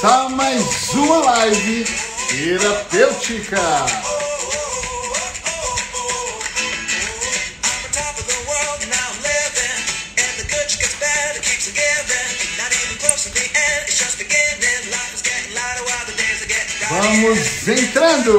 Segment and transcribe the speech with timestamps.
[0.00, 1.84] começar mais uma live
[2.28, 3.56] terapêutica.
[16.88, 18.38] Vamos entrando!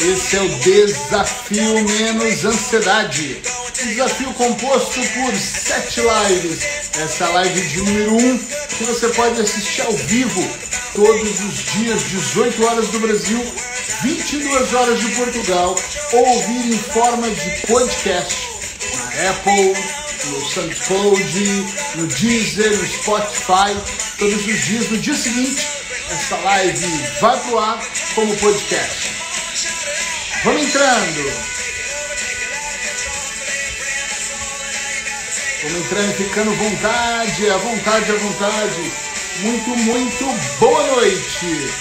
[0.00, 3.40] Esse é o Desafio Menos Ansiedade.
[3.74, 6.77] Desafio composto por sete lives.
[7.00, 10.50] Essa live de número 1 um, que você pode assistir ao vivo
[10.94, 13.40] todos os dias, 18 horas do Brasil,
[14.02, 15.76] 22 horas de Portugal,
[16.12, 18.36] ou ouvir em forma de podcast
[18.94, 19.76] na Apple,
[20.24, 23.76] no SoundCloud, no Deezer, no Spotify,
[24.18, 24.90] todos os dias.
[24.90, 25.66] No dia seguinte,
[26.10, 26.86] essa live
[27.20, 27.80] vai pro ar
[28.16, 29.12] como podcast.
[30.42, 31.57] Vamos entrando!
[35.60, 38.92] Vamos entrando, ficando vontade, à vontade, à vontade.
[39.42, 40.24] Muito, muito
[40.60, 41.72] boa noite!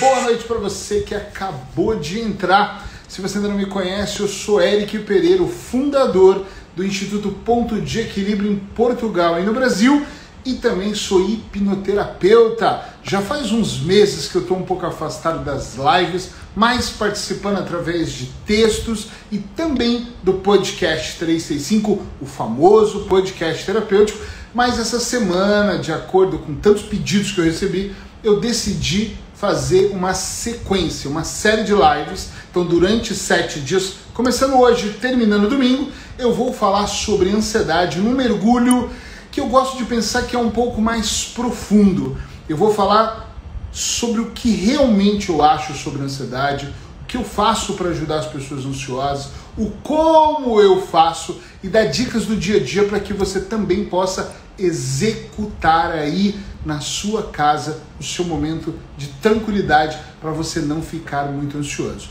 [0.00, 2.88] Boa noite para você que acabou de entrar.
[3.06, 7.78] Se você ainda não me conhece, eu sou Eric Pereira, o fundador do Instituto Ponto
[7.82, 10.06] de Equilíbrio em Portugal e no Brasil
[10.42, 12.91] e também sou hipnoterapeuta.
[13.04, 18.12] Já faz uns meses que eu estou um pouco afastado das lives, mas participando através
[18.12, 24.20] de textos e também do podcast 365, o famoso podcast terapêutico.
[24.54, 30.14] Mas essa semana, de acordo com tantos pedidos que eu recebi, eu decidi fazer uma
[30.14, 32.28] sequência, uma série de lives.
[32.48, 38.90] Então, durante sete dias, começando hoje, terminando domingo, eu vou falar sobre ansiedade num mergulho
[39.32, 42.16] que eu gosto de pensar que é um pouco mais profundo.
[42.52, 43.34] Eu vou falar
[43.72, 48.26] sobre o que realmente eu acho sobre ansiedade, o que eu faço para ajudar as
[48.26, 53.14] pessoas ansiosas, o como eu faço e dar dicas do dia a dia para que
[53.14, 60.60] você também possa executar aí na sua casa o seu momento de tranquilidade para você
[60.60, 62.10] não ficar muito ansioso.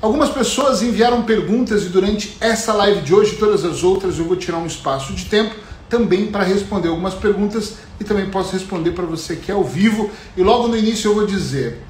[0.00, 4.24] Algumas pessoas enviaram perguntas e durante essa live de hoje e todas as outras eu
[4.24, 5.56] vou tirar um espaço de tempo
[5.90, 10.08] também para responder algumas perguntas e também posso responder para você que é ao vivo.
[10.36, 11.82] E logo no início eu vou dizer: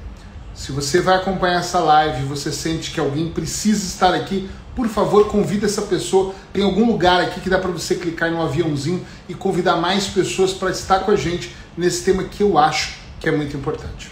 [0.55, 5.27] se você vai acompanhar essa live, você sente que alguém precisa estar aqui, por favor,
[5.27, 6.33] convida essa pessoa.
[6.51, 10.51] Tem algum lugar aqui que dá para você clicar no aviãozinho e convidar mais pessoas
[10.51, 14.11] para estar com a gente nesse tema que eu acho que é muito importante.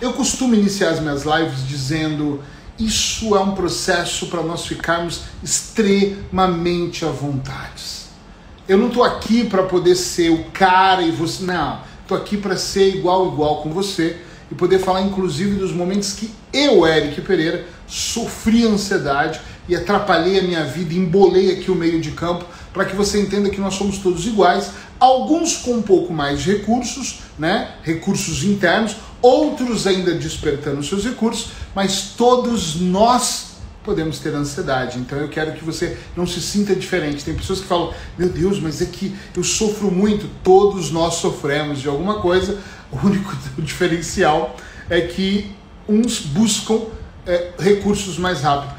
[0.00, 2.42] Eu costumo iniciar as minhas lives dizendo:
[2.78, 7.97] isso é um processo para nós ficarmos extremamente à vontade
[8.68, 11.42] eu não estou aqui para poder ser o cara e você.
[11.44, 11.80] Não.
[12.02, 14.16] Estou aqui para ser igual, igual com você
[14.50, 20.42] e poder falar, inclusive, dos momentos que eu, Eric Pereira, sofri ansiedade e atrapalhei a
[20.42, 23.98] minha vida, embolei aqui o meio de campo, para que você entenda que nós somos
[23.98, 27.72] todos iguais, alguns com um pouco mais de recursos, né?
[27.82, 33.47] Recursos internos, outros ainda despertando seus recursos, mas todos nós
[33.88, 34.98] podemos ter ansiedade.
[34.98, 37.24] Então eu quero que você não se sinta diferente.
[37.24, 40.28] Tem pessoas que falam: "Meu Deus, mas é que eu sofro muito".
[40.44, 42.58] Todos nós sofremos de alguma coisa.
[42.90, 44.56] O único diferencial
[44.88, 45.54] é que
[45.86, 46.86] uns buscam
[47.26, 48.74] é, recursos mais rápido.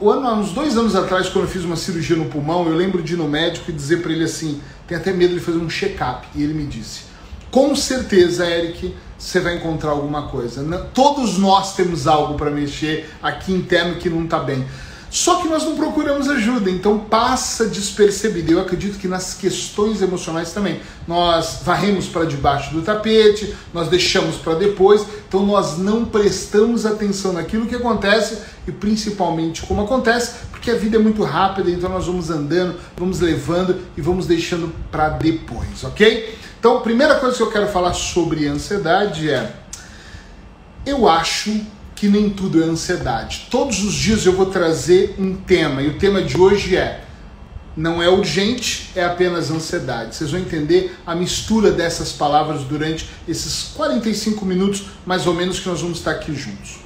[0.00, 3.02] O ano, uns dois anos atrás, quando eu fiz uma cirurgia no pulmão, eu lembro
[3.02, 5.68] de ir no médico e dizer para ele assim: tem até medo de fazer um
[5.68, 6.26] check-up.
[6.34, 7.02] E ele me disse:
[7.50, 10.62] com certeza, Eric, você vai encontrar alguma coisa.
[10.92, 14.66] Todos nós temos algo para mexer aqui interno que não está bem.
[15.10, 18.52] Só que nós não procuramos ajuda, então passa despercebido.
[18.52, 20.80] Eu acredito que nas questões emocionais também.
[21.08, 27.32] Nós varremos para debaixo do tapete, nós deixamos para depois, então nós não prestamos atenção
[27.32, 32.06] naquilo que acontece e principalmente como acontece, porque a vida é muito rápida, então nós
[32.06, 36.36] vamos andando, vamos levando e vamos deixando para depois, ok?
[36.64, 39.54] Então, a primeira coisa que eu quero falar sobre ansiedade é:
[40.86, 41.60] eu acho
[41.94, 43.48] que nem tudo é ansiedade.
[43.50, 47.04] Todos os dias eu vou trazer um tema, e o tema de hoje é:
[47.76, 50.16] não é urgente, é apenas ansiedade.
[50.16, 55.68] Vocês vão entender a mistura dessas palavras durante esses 45 minutos, mais ou menos, que
[55.68, 56.78] nós vamos estar aqui juntos.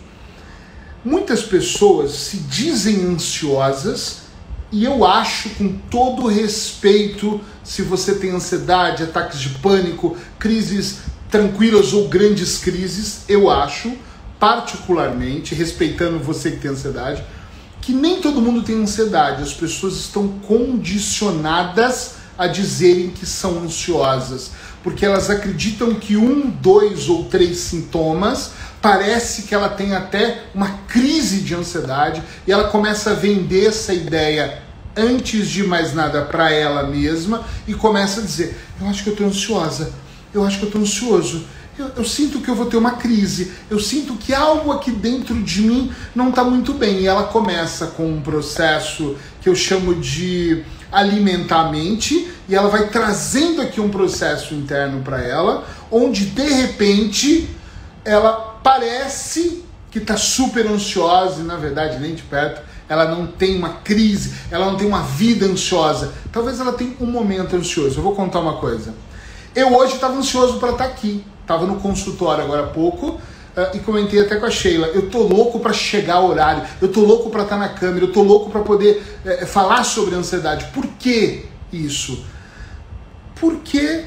[1.05, 4.23] Muitas pessoas se dizem ansiosas
[4.71, 10.99] e eu acho, com todo respeito, se você tem ansiedade, ataques de pânico, crises
[11.31, 13.93] tranquilas ou grandes crises, eu acho,
[14.39, 17.25] particularmente, respeitando você que tem ansiedade,
[17.81, 19.43] que nem todo mundo tem ansiedade.
[19.43, 24.53] As pessoas estão condicionadas a dizerem que são ansiosas,
[24.83, 30.71] porque elas acreditam que um, dois ou três sintomas parece que ela tem até uma
[30.87, 34.63] crise de ansiedade e ela começa a vender essa ideia
[34.97, 39.15] antes de mais nada para ela mesma e começa a dizer: Eu acho que eu
[39.15, 39.93] estou ansiosa,
[40.33, 41.45] eu acho que eu estou ansioso,
[41.79, 45.41] eu, eu, sinto que eu vou ter uma crise, eu sinto que algo aqui dentro
[45.43, 47.01] de mim não está muito bem.
[47.01, 52.69] E ela começa com um processo que eu chamo de alimentar a mente, e ela
[52.69, 57.49] vai trazendo aqui um processo interno para ela, onde de repente
[58.05, 63.57] ela parece que está super ansiosa, e na verdade nem de perto ela não tem
[63.57, 66.15] uma crise, ela não tem uma vida ansiosa.
[66.33, 67.99] Talvez ela tenha um momento ansioso.
[67.99, 68.95] Eu vou contar uma coisa.
[69.55, 71.23] Eu hoje estava ansioso para estar tá aqui.
[71.43, 73.21] Estava no consultório agora há pouco
[73.59, 74.87] uh, e comentei até com a Sheila.
[74.89, 76.63] Eu tô louco para chegar ao horário.
[76.81, 78.05] Eu tô louco para estar tá na câmera.
[78.05, 80.67] Eu tô louco para poder uh, falar sobre ansiedade.
[80.73, 82.25] Por que isso?
[83.35, 84.05] Porque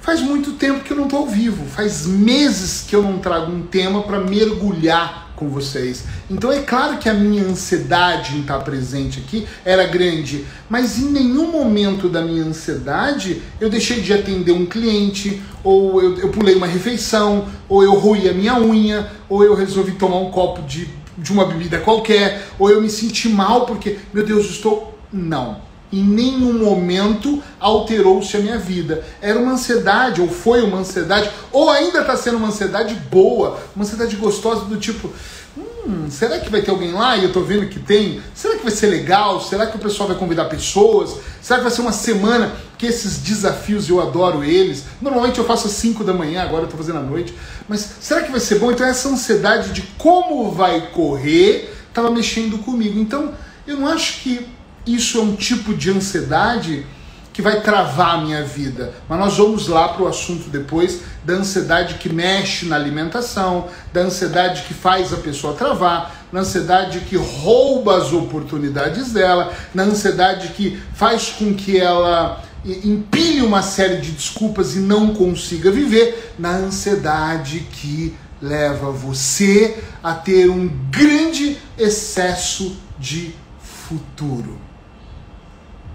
[0.00, 1.64] faz muito tempo que eu não estou ao vivo.
[1.66, 6.04] Faz meses que eu não trago um tema para mergulhar com vocês.
[6.30, 11.10] Então é claro que a minha ansiedade em estar presente aqui era grande, mas em
[11.10, 16.54] nenhum momento da minha ansiedade eu deixei de atender um cliente, ou eu, eu pulei
[16.54, 20.88] uma refeição, ou eu roí a minha unha, ou eu resolvi tomar um copo de,
[21.16, 24.92] de uma bebida qualquer, ou eu me senti mal porque, meu Deus, estou.
[25.12, 25.63] Não
[25.94, 29.04] em nenhum momento alterou-se a minha vida.
[29.22, 33.84] Era uma ansiedade, ou foi uma ansiedade, ou ainda está sendo uma ansiedade boa, uma
[33.84, 35.08] ansiedade gostosa do tipo.
[35.56, 38.20] Hum, será que vai ter alguém lá e eu estou vendo que tem?
[38.34, 39.40] Será que vai ser legal?
[39.40, 41.16] Será que o pessoal vai convidar pessoas?
[41.40, 44.84] Será que vai ser uma semana que esses desafios eu adoro eles?
[45.00, 47.34] Normalmente eu faço às 5 da manhã, agora eu estou fazendo à noite.
[47.68, 48.72] Mas será que vai ser bom?
[48.72, 52.98] Então essa ansiedade de como vai correr estava mexendo comigo.
[52.98, 53.32] Então
[53.66, 54.53] eu não acho que
[54.86, 56.86] isso é um tipo de ansiedade
[57.34, 58.94] que vai travar a minha vida.
[59.08, 64.02] Mas nós vamos lá para o assunto depois da ansiedade que mexe na alimentação, da
[64.02, 70.48] ansiedade que faz a pessoa travar, na ansiedade que rouba as oportunidades dela, na ansiedade
[70.48, 76.52] que faz com que ela empilhe uma série de desculpas e não consiga viver, na
[76.52, 84.56] ansiedade que leva você a ter um grande excesso de futuro.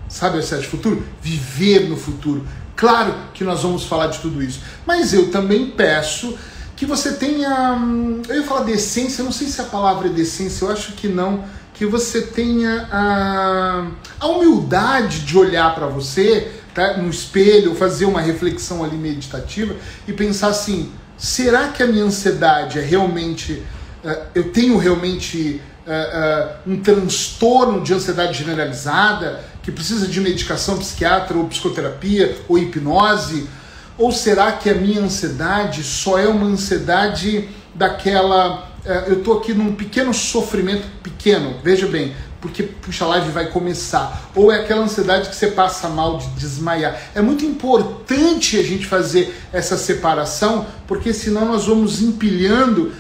[0.10, 1.06] Sabe de futuro?
[1.22, 2.46] Viver no futuro.
[2.76, 4.62] Claro que nós vamos falar de tudo isso.
[4.86, 6.36] Mas eu também peço
[6.76, 7.74] que você tenha.
[7.74, 11.08] Hum, eu ia falar decência, não sei se a palavra é decência, eu acho que
[11.08, 11.44] não.
[11.74, 13.88] Que você tenha a,
[14.20, 19.76] a humildade de olhar para você tá, no espelho, fazer uma reflexão ali meditativa
[20.08, 23.62] e pensar assim: será que a minha ansiedade é realmente.
[24.04, 29.44] Uh, eu tenho realmente uh, uh, um transtorno de ansiedade generalizada?
[29.62, 33.48] Que precisa de medicação psiquiatra ou psicoterapia ou hipnose?
[33.98, 38.70] Ou será que a minha ansiedade só é uma ansiedade daquela.
[38.86, 43.48] É, eu estou aqui num pequeno sofrimento pequeno, veja bem, porque puxa, a live vai
[43.48, 44.30] começar.
[44.34, 46.98] Ou é aquela ansiedade que você passa mal de desmaiar.
[47.14, 52.94] É muito importante a gente fazer essa separação, porque senão nós vamos empilhando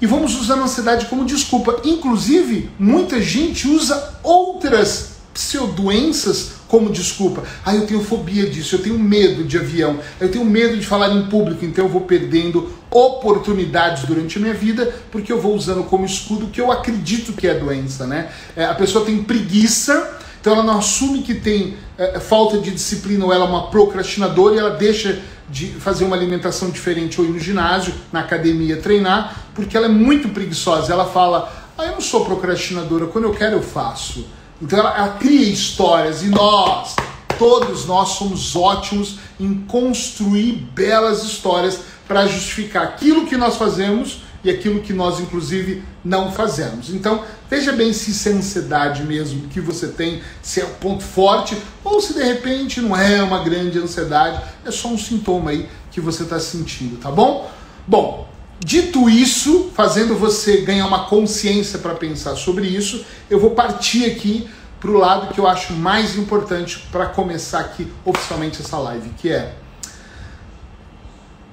[0.00, 1.82] e vamos usando a ansiedade como desculpa.
[1.84, 7.44] Inclusive, muita gente usa outras pseudoenças como desculpa.
[7.64, 11.14] Ah, eu tenho fobia disso, eu tenho medo de avião, eu tenho medo de falar
[11.14, 15.84] em público, então eu vou perdendo oportunidades durante a minha vida porque eu vou usando
[15.84, 18.30] como escudo que eu acredito que é doença, né?
[18.56, 23.24] É, a pessoa tem preguiça, então ela não assume que tem é, falta de disciplina
[23.24, 27.30] ou ela é uma procrastinadora e ela deixa de fazer uma alimentação diferente ou ir
[27.30, 30.92] no ginásio, na academia treinar, porque ela é muito preguiçosa.
[30.92, 34.26] Ela fala: "Ah, eu não sou procrastinadora, quando eu quero eu faço".
[34.60, 36.96] Então ela, ela cria histórias e nós,
[37.38, 44.50] todos nós somos ótimos em construir belas histórias para justificar aquilo que nós fazemos e
[44.50, 46.90] aquilo que nós, inclusive, não fazemos.
[46.90, 51.02] Então, veja bem se isso é ansiedade mesmo que você tem, se é um ponto
[51.02, 55.68] forte, ou se de repente não é uma grande ansiedade, é só um sintoma aí
[55.90, 57.50] que você está sentindo, tá bom?
[57.86, 58.27] Bom,
[58.60, 64.48] Dito isso, fazendo você ganhar uma consciência para pensar sobre isso, eu vou partir aqui
[64.80, 69.30] para o lado que eu acho mais importante para começar aqui oficialmente essa live, que
[69.30, 69.54] é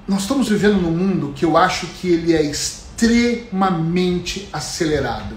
[0.06, 5.34] nós estamos vivendo num mundo que eu acho que ele é extremamente acelerado.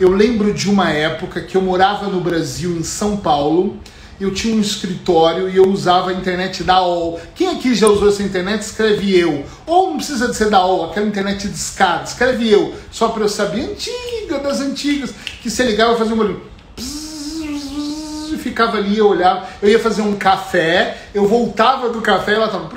[0.00, 3.76] Eu lembro de uma época que eu morava no Brasil, em São Paulo,
[4.20, 7.20] eu tinha um escritório e eu usava a internet da OL.
[7.34, 9.44] Quem aqui já usou essa internet, escreve eu.
[9.66, 12.74] Ou não precisa de ser da OL, aquela internet de escada, escreve eu.
[12.90, 16.42] Só para eu saber, antiga, das antigas, que você ligava e fazia um barulho.
[16.78, 22.48] E ficava ali, eu olhava, eu ia fazer um café, eu voltava do café, ela
[22.48, 22.68] tava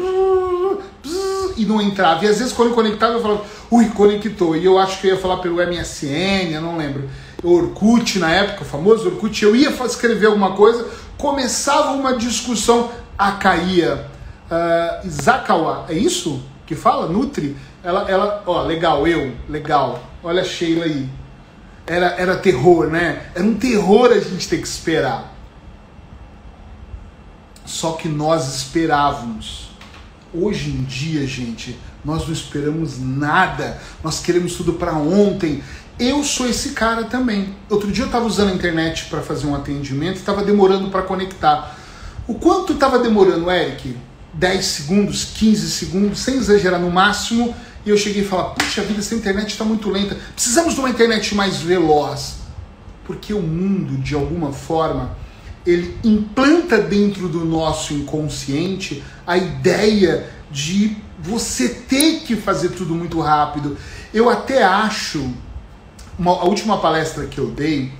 [1.57, 2.25] e não entrava.
[2.25, 4.55] E às vezes quando eu conectava, eu falava, ui, conectou.
[4.55, 7.09] E eu acho que eu ia falar pelo MSN, eu não lembro.
[7.43, 10.85] Orkut na época, o famoso Orkut, eu ia escrever alguma coisa,
[11.21, 14.07] começava uma discussão, a caía.
[14.49, 17.07] Uh, Izakawa, é isso que fala?
[17.07, 17.55] Nutri?
[17.83, 20.03] Ela, ela, ó, legal, eu, legal.
[20.23, 21.07] Olha a Sheila aí.
[21.85, 23.27] Era, era terror, né?
[23.35, 25.33] Era um terror a gente ter que esperar.
[27.65, 29.69] Só que nós esperávamos.
[30.33, 33.79] Hoje em dia, gente, nós não esperamos nada.
[34.03, 35.63] Nós queremos tudo para ontem.
[36.01, 37.53] Eu sou esse cara também.
[37.69, 41.77] Outro dia eu estava usando a internet para fazer um atendimento estava demorando para conectar.
[42.27, 43.95] O quanto estava demorando, Eric?
[44.33, 47.55] 10 segundos, 15 segundos, sem exagerar no máximo.
[47.85, 50.17] E eu cheguei e falei: Puxa vida, essa internet está muito lenta.
[50.33, 52.37] Precisamos de uma internet mais veloz.
[53.05, 55.15] Porque o mundo, de alguma forma,
[55.67, 63.19] ele implanta dentro do nosso inconsciente a ideia de você ter que fazer tudo muito
[63.19, 63.77] rápido.
[64.11, 65.31] Eu até acho,
[66.17, 67.91] uma, a última palestra que eu dei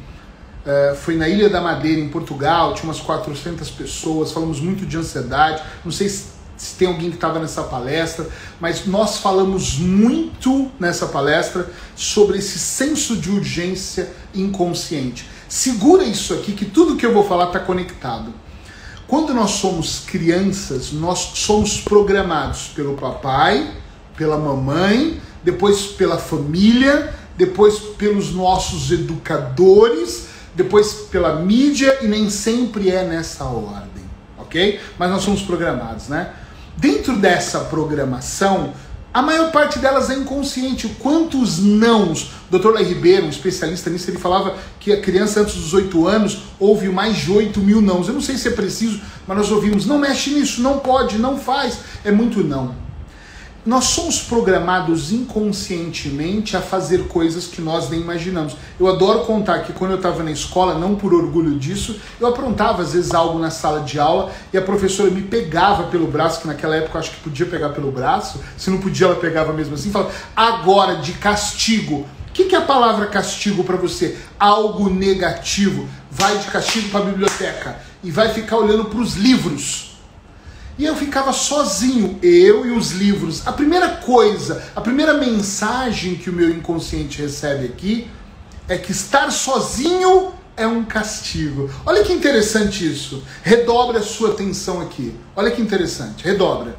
[0.65, 4.98] uh, foi na Ilha da Madeira, em Portugal, tinha umas 400 pessoas, falamos muito de
[4.98, 6.25] ansiedade, não sei se,
[6.58, 8.27] se tem alguém que estava nessa palestra,
[8.60, 15.27] mas nós falamos muito nessa palestra sobre esse senso de urgência inconsciente.
[15.48, 18.34] Segura isso aqui que tudo que eu vou falar está conectado.
[19.08, 23.70] Quando nós somos crianças, nós somos programados pelo papai,
[24.15, 32.91] pela mamãe, depois pela família, depois pelos nossos educadores, depois pela mídia e nem sempre
[32.91, 34.03] é nessa ordem,
[34.38, 34.79] ok?
[35.00, 36.33] Mas nós somos programados, né?
[36.77, 38.74] Dentro dessa programação,
[39.12, 40.88] a maior parte delas é inconsciente.
[41.00, 42.29] Quantos nãos?
[42.51, 42.74] O Dr.
[42.74, 46.89] Lai Ribeiro, um especialista nisso, ele falava que a criança antes dos 8 anos ouve
[46.89, 48.07] mais de 8 mil nãos.
[48.07, 51.39] Eu não sei se é preciso, mas nós ouvimos: não mexe nisso, não pode, não
[51.39, 51.79] faz.
[52.05, 52.75] É muito não.
[53.63, 58.56] Nós somos programados inconscientemente a fazer coisas que nós nem imaginamos.
[58.80, 62.82] Eu adoro contar que quando eu estava na escola, não por orgulho disso, eu aprontava
[62.82, 66.48] às vezes algo na sala de aula e a professora me pegava pelo braço, que
[66.48, 69.75] naquela época eu acho que podia pegar pelo braço, se não podia ela pegava mesmo
[69.75, 72.08] assim, e falava, agora de castigo.
[72.30, 74.18] O que, que é a palavra castigo para você?
[74.39, 75.88] Algo negativo.
[76.10, 79.90] Vai de castigo para a biblioteca e vai ficar olhando para os livros
[80.78, 83.48] e eu ficava sozinho, eu e os livros.
[83.48, 88.10] A primeira coisa, a primeira mensagem que o meu inconsciente recebe aqui
[88.68, 91.70] é que estar sozinho é um castigo.
[91.86, 93.24] Olha que interessante isso.
[93.44, 95.13] Redobre a sua atenção aqui.
[95.36, 96.24] Olha que interessante.
[96.24, 96.75] Redobra.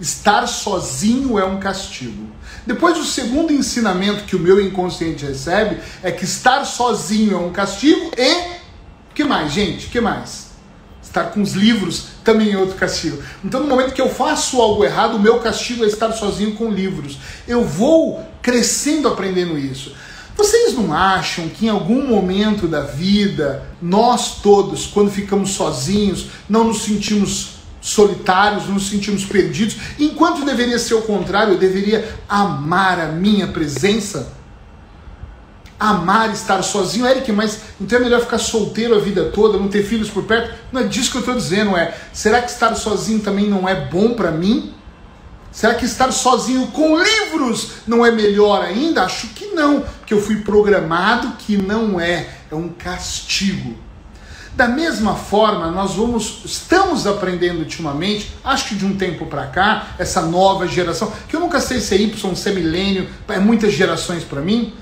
[0.00, 2.28] Estar sozinho é um castigo.
[2.66, 7.52] Depois, o segundo ensinamento que o meu inconsciente recebe é que estar sozinho é um
[7.52, 8.58] castigo e.
[9.14, 9.88] que mais, gente?
[9.88, 10.47] que mais?
[11.08, 13.18] Estar com os livros também é outro castigo.
[13.42, 16.70] Então, no momento que eu faço algo errado, o meu castigo é estar sozinho com
[16.70, 17.18] livros.
[17.46, 19.94] Eu vou crescendo aprendendo isso.
[20.36, 26.64] Vocês não acham que em algum momento da vida, nós todos, quando ficamos sozinhos, não
[26.64, 33.00] nos sentimos solitários, não nos sentimos perdidos, enquanto deveria ser o contrário, eu deveria amar
[33.00, 34.37] a minha presença?
[35.78, 37.06] Amar estar sozinho.
[37.06, 40.54] Eric, mas então é melhor ficar solteiro a vida toda, não ter filhos por perto?
[40.72, 41.94] Não é disso que eu estou dizendo, é.
[42.12, 44.74] Será que estar sozinho também não é bom para mim?
[45.50, 49.02] Será que estar sozinho com livros não é melhor ainda?
[49.04, 53.74] Acho que não, que eu fui programado que não é, é um castigo.
[54.54, 59.90] Da mesma forma, nós vamos, estamos aprendendo ultimamente, acho que de um tempo para cá,
[59.98, 63.72] essa nova geração, que eu nunca sei se é Y, se é milênio, é muitas
[63.72, 64.74] gerações para mim,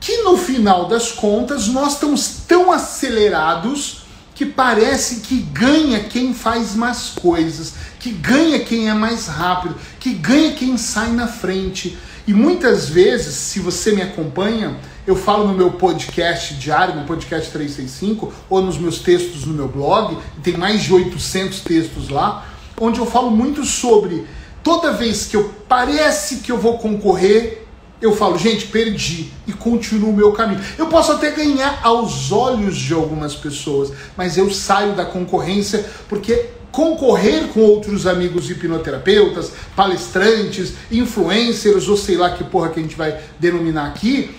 [0.00, 4.02] que no final das contas nós estamos tão acelerados
[4.34, 10.14] que parece que ganha quem faz mais coisas, que ganha quem é mais rápido, que
[10.14, 11.98] ganha quem sai na frente.
[12.24, 17.50] E muitas vezes, se você me acompanha, eu falo no meu podcast diário, no podcast
[17.50, 22.46] 365, ou nos meus textos no meu blog, tem mais de 800 textos lá,
[22.80, 24.24] onde eu falo muito sobre
[24.62, 27.66] toda vez que eu parece que eu vou concorrer,
[28.00, 30.60] eu falo, gente, perdi e continuo o meu caminho.
[30.76, 36.50] Eu posso até ganhar aos olhos de algumas pessoas, mas eu saio da concorrência porque
[36.70, 42.94] concorrer com outros amigos hipnoterapeutas, palestrantes, influencers ou sei lá que porra que a gente
[42.94, 44.30] vai denominar aqui,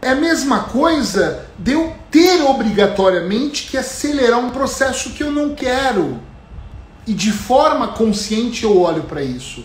[0.00, 5.54] é a mesma coisa de eu ter obrigatoriamente que acelerar um processo que eu não
[5.54, 6.20] quero.
[7.06, 9.64] E de forma consciente eu olho para isso.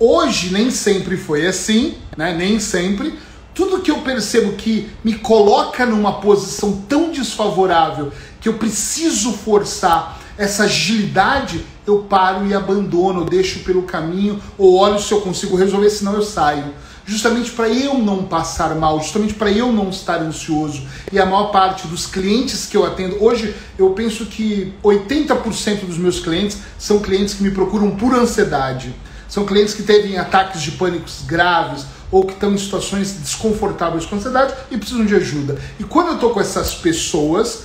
[0.00, 2.32] Hoje nem sempre foi assim, né?
[2.32, 3.18] Nem sempre.
[3.52, 10.20] Tudo que eu percebo que me coloca numa posição tão desfavorável que eu preciso forçar
[10.38, 15.90] essa agilidade, eu paro e abandono, deixo pelo caminho ou olho se eu consigo resolver,
[15.90, 16.72] senão eu saio.
[17.08, 20.86] justamente para eu não passar mal, justamente para eu não estar ansioso.
[21.10, 25.96] E a maior parte dos clientes que eu atendo, hoje eu penso que 80% dos
[25.96, 28.94] meus clientes são clientes que me procuram por ansiedade.
[29.28, 34.16] São clientes que têm ataques de pânicos graves ou que estão em situações desconfortáveis com
[34.16, 35.58] ansiedade e precisam de ajuda.
[35.78, 37.64] E quando eu estou com essas pessoas,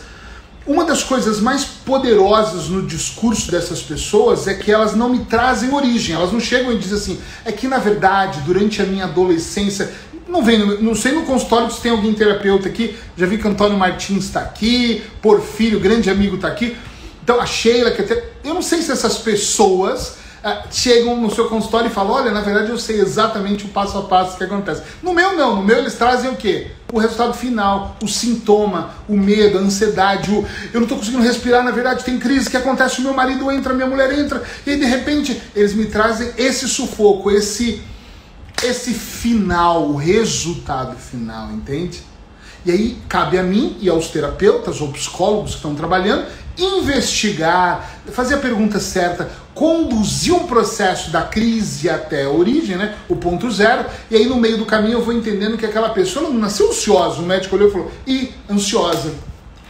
[0.67, 5.73] uma das coisas mais poderosas no discurso dessas pessoas é que elas não me trazem
[5.73, 9.91] origem, elas não chegam e dizem assim, é que na verdade, durante a minha adolescência,
[10.27, 13.77] não vem, não sei no consultório se tem alguém terapeuta aqui, já vi que Antônio
[13.77, 16.77] Martins está aqui, Porfírio, grande amigo, está aqui,
[17.23, 20.22] então a Sheila, que até, eu não sei se essas pessoas
[20.69, 24.03] chegam no seu consultório e falam: Olha, na verdade eu sei exatamente o passo a
[24.03, 24.83] passo que acontece.
[25.01, 25.57] No meu, não.
[25.57, 26.67] No meu, eles trazem o quê?
[26.91, 31.63] O resultado final, o sintoma, o medo, a ansiedade, o eu não estou conseguindo respirar,
[31.63, 34.79] na verdade tem crise que acontece, o meu marido entra, minha mulher entra, e aí
[34.79, 37.81] de repente eles me trazem esse sufoco, esse,
[38.61, 42.03] esse final, o resultado final, entende?
[42.65, 48.35] E aí cabe a mim e aos terapeutas ou psicólogos que estão trabalhando investigar, fazer
[48.35, 53.85] a pergunta certa, conduzir um processo da crise até a origem, né, o ponto zero,
[54.09, 57.21] e aí no meio do caminho eu vou entendendo que aquela pessoa não nasceu ansiosa,
[57.21, 59.13] o médico olhou e falou, e ansiosa,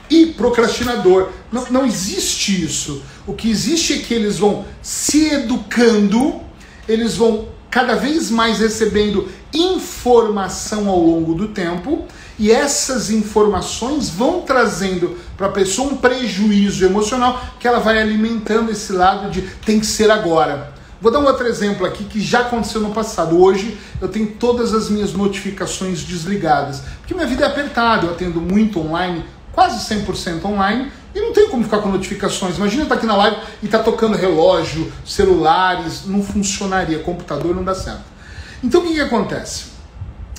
[0.09, 1.29] e procrastinador.
[1.51, 3.01] Não, não existe isso.
[3.25, 6.41] O que existe é que eles vão se educando,
[6.87, 12.05] eles vão cada vez mais recebendo informação ao longo do tempo,
[12.37, 18.71] e essas informações vão trazendo para a pessoa um prejuízo emocional que ela vai alimentando
[18.71, 20.73] esse lado de tem que ser agora.
[20.99, 23.37] Vou dar um outro exemplo aqui que já aconteceu no passado.
[23.37, 28.39] Hoje eu tenho todas as minhas notificações desligadas, porque minha vida é apertada, eu atendo
[28.39, 32.57] muito online, quase 100% online, e não tem como ficar com notificações.
[32.57, 37.65] Imagina estar aqui na live e estar tá tocando relógio, celulares, não funcionaria, computador não
[37.65, 38.03] dá certo.
[38.63, 39.72] Então o que, que acontece?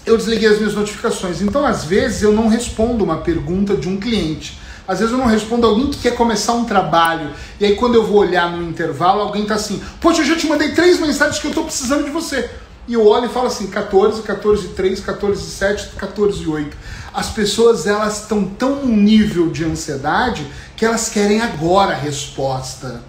[0.06, 1.40] Eu desliguei as minhas notificações.
[1.40, 4.58] Então, às vezes, eu não respondo uma pergunta de um cliente.
[4.86, 7.30] Às vezes eu não respondo alguém que quer começar um trabalho.
[7.58, 10.46] E aí, quando eu vou olhar no intervalo, alguém tá assim: Poxa, eu já te
[10.46, 12.50] mandei três mensagens que eu tô precisando de você.
[12.86, 16.76] E eu olho e falo assim: 14, 14, 3, 14, 7, 14, 8.
[17.14, 23.02] As pessoas elas estão tão num nível de ansiedade que elas querem agora a resposta.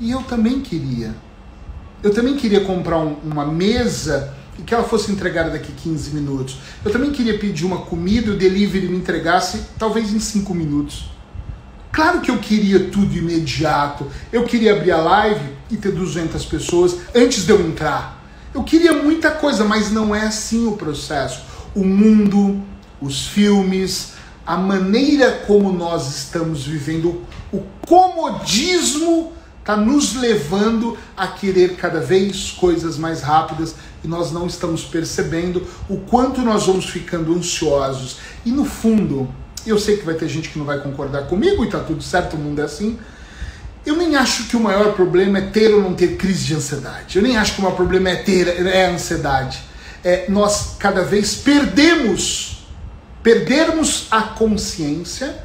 [0.00, 1.14] E eu também queria.
[2.02, 6.58] Eu também queria comprar um, uma mesa e que ela fosse entregada daqui 15 minutos.
[6.84, 11.10] Eu também queria pedir uma comida o delivery me entregasse talvez em 5 minutos.
[11.92, 14.06] Claro que eu queria tudo imediato.
[14.32, 18.20] Eu queria abrir a live e ter 200 pessoas antes de eu entrar.
[18.52, 21.42] Eu queria muita coisa, mas não é assim o processo.
[21.74, 22.60] O mundo,
[23.00, 24.14] os filmes,
[24.46, 29.32] a maneira como nós estamos vivendo, o comodismo
[29.64, 33.74] está nos levando a querer cada vez coisas mais rápidas
[34.04, 38.18] e nós não estamos percebendo o quanto nós vamos ficando ansiosos.
[38.44, 39.26] E no fundo,
[39.66, 42.36] eu sei que vai ter gente que não vai concordar comigo e tá tudo certo,
[42.36, 42.98] o mundo é assim.
[43.86, 47.16] Eu nem acho que o maior problema é ter ou não ter crise de ansiedade.
[47.16, 49.62] Eu nem acho que o maior problema é ter é ansiedade.
[50.04, 52.66] É, nós cada vez perdemos,
[53.22, 55.42] perdermos a consciência,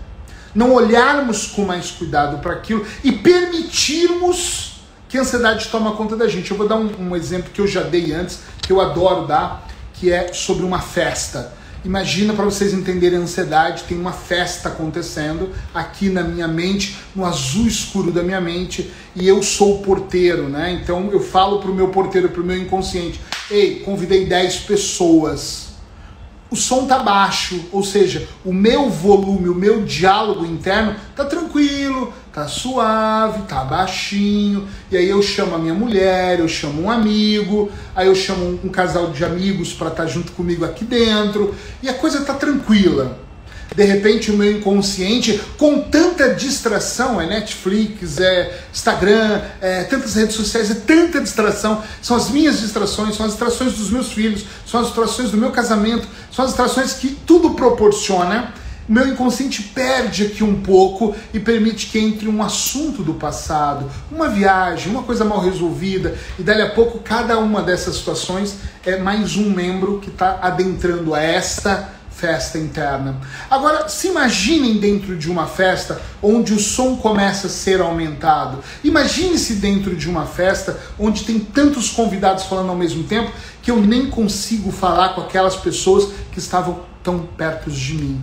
[0.54, 6.28] não olharmos com mais cuidado para aquilo e permitirmos que a ansiedade toma conta da
[6.28, 6.52] gente.
[6.52, 9.68] Eu vou dar um, um exemplo que eu já dei antes, que eu adoro dar,
[9.94, 11.54] que é sobre uma festa.
[11.84, 17.26] Imagina para vocês entenderem a ansiedade, tem uma festa acontecendo aqui na minha mente, no
[17.26, 20.78] azul escuro da minha mente, e eu sou o porteiro, né?
[20.84, 25.69] Então eu falo para o meu porteiro, para o meu inconsciente: ei, convidei 10 pessoas
[26.52, 32.12] o som tá baixo, ou seja, o meu volume, o meu diálogo interno tá tranquilo,
[32.34, 34.68] tá suave, tá baixinho.
[34.92, 38.70] E aí eu chamo a minha mulher, eu chamo um amigo, aí eu chamo um,
[38.70, 43.29] casal de amigos para estar tá junto comigo aqui dentro, e a coisa tá tranquila
[43.76, 50.36] de repente o meu inconsciente, com tanta distração, é Netflix, é Instagram, é tantas redes
[50.36, 54.80] sociais, é tanta distração, são as minhas distrações, são as distrações dos meus filhos, são
[54.80, 58.54] as distrações do meu casamento, são as distrações que tudo proporciona.
[58.88, 64.28] Meu inconsciente perde aqui um pouco e permite que entre um assunto do passado, uma
[64.28, 69.38] viagem, uma coisa mal resolvida, e dali a pouco cada uma dessas situações é mais
[69.38, 73.16] um membro que está adentrando a esta festa interna.
[73.50, 78.60] Agora, se imaginem dentro de uma festa onde o som começa a ser aumentado.
[78.84, 83.80] Imagine-se dentro de uma festa onde tem tantos convidados falando ao mesmo tempo que eu
[83.80, 88.22] nem consigo falar com aquelas pessoas que estavam tão perto de mim.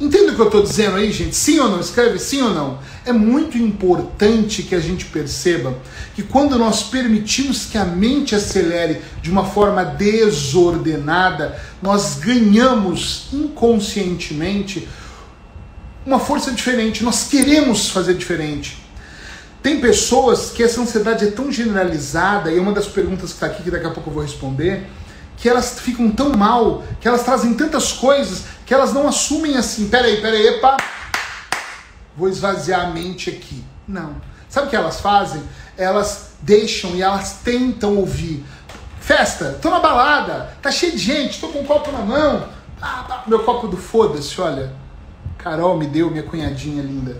[0.00, 1.34] Entende o que eu estou dizendo aí, gente?
[1.34, 1.80] Sim ou não?
[1.80, 2.78] Escreve sim ou não.
[3.04, 5.76] É muito importante que a gente perceba
[6.14, 14.88] que quando nós permitimos que a mente acelere de uma forma desordenada, nós ganhamos inconscientemente
[16.06, 17.02] uma força diferente.
[17.02, 18.78] Nós queremos fazer diferente.
[19.60, 23.46] Tem pessoas que essa ansiedade é tão generalizada, e é uma das perguntas que está
[23.46, 24.86] aqui, que daqui a pouco eu vou responder,
[25.36, 29.88] que elas ficam tão mal, que elas trazem tantas coisas, que elas não assumem assim,
[29.88, 30.76] peraí, peraí, epa,
[32.14, 33.64] vou esvaziar a mente aqui.
[33.88, 34.16] Não.
[34.46, 35.42] Sabe o que elas fazem?
[35.74, 38.44] Elas deixam e elas tentam ouvir.
[39.00, 42.46] Festa, tô na balada, tá cheio de gente, tô com um copo na mão.
[42.80, 44.74] Ah, meu copo do foda-se, olha.
[45.38, 47.16] Carol me deu, minha cunhadinha linda.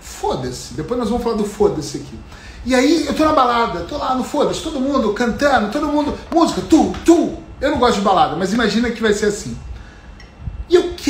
[0.00, 0.72] Foda-se.
[0.72, 2.18] Depois nós vamos falar do foda-se aqui.
[2.64, 6.18] E aí eu tô na balada, tô lá no foda-se, todo mundo cantando, todo mundo.
[6.32, 7.36] Música, tu, tu.
[7.60, 9.54] Eu não gosto de balada, mas imagina que vai ser assim.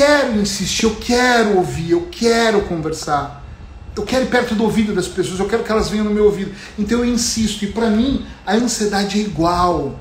[0.01, 3.45] Quero insistir, eu quero ouvir, eu quero conversar.
[3.95, 6.25] Eu quero ir perto do ouvido das pessoas, eu quero que elas venham no meu
[6.25, 6.53] ouvido.
[6.79, 10.01] Então eu insisto, e para mim a ansiedade é igual.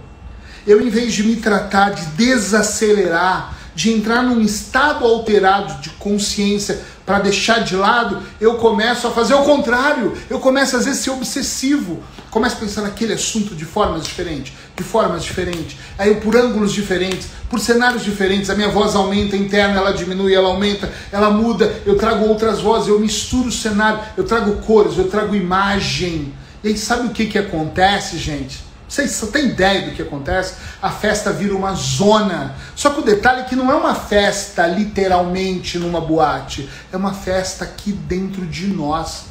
[0.66, 6.80] Eu, em vez de me tratar de desacelerar, de entrar num estado alterado de consciência
[7.06, 10.18] para deixar de lado, eu começo a fazer o contrário.
[10.30, 12.02] Eu começo às vezes a ser obsessivo.
[12.32, 17.28] Começo a pensar naquele assunto de formas diferentes, de formas diferentes, aí por ângulos diferentes,
[17.50, 18.50] por cenários diferentes.
[18.50, 21.82] A minha voz aumenta interna, ela diminui, ela aumenta, ela muda.
[21.86, 26.34] Eu trago outras vozes, eu misturo o cenário, eu trago cores, eu trago imagem.
[26.63, 28.63] E aí sabe o que, que acontece, gente?
[28.88, 30.56] Vocês têm ideia do que acontece?
[30.82, 32.56] A festa vira uma zona.
[32.76, 37.13] Só que o detalhe é que não é uma festa literalmente numa boate, é uma
[37.13, 39.26] festa aqui dentro de nós.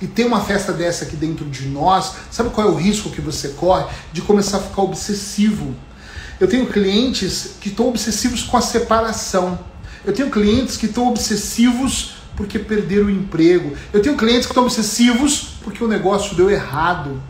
[0.00, 3.20] E tem uma festa dessa aqui dentro de nós, sabe qual é o risco que
[3.20, 3.84] você corre?
[4.12, 5.74] De começar a ficar obsessivo.
[6.38, 9.58] Eu tenho clientes que estão obsessivos com a separação.
[10.04, 13.76] Eu tenho clientes que estão obsessivos porque perderam o emprego.
[13.92, 17.20] Eu tenho clientes que estão obsessivos porque o negócio deu errado.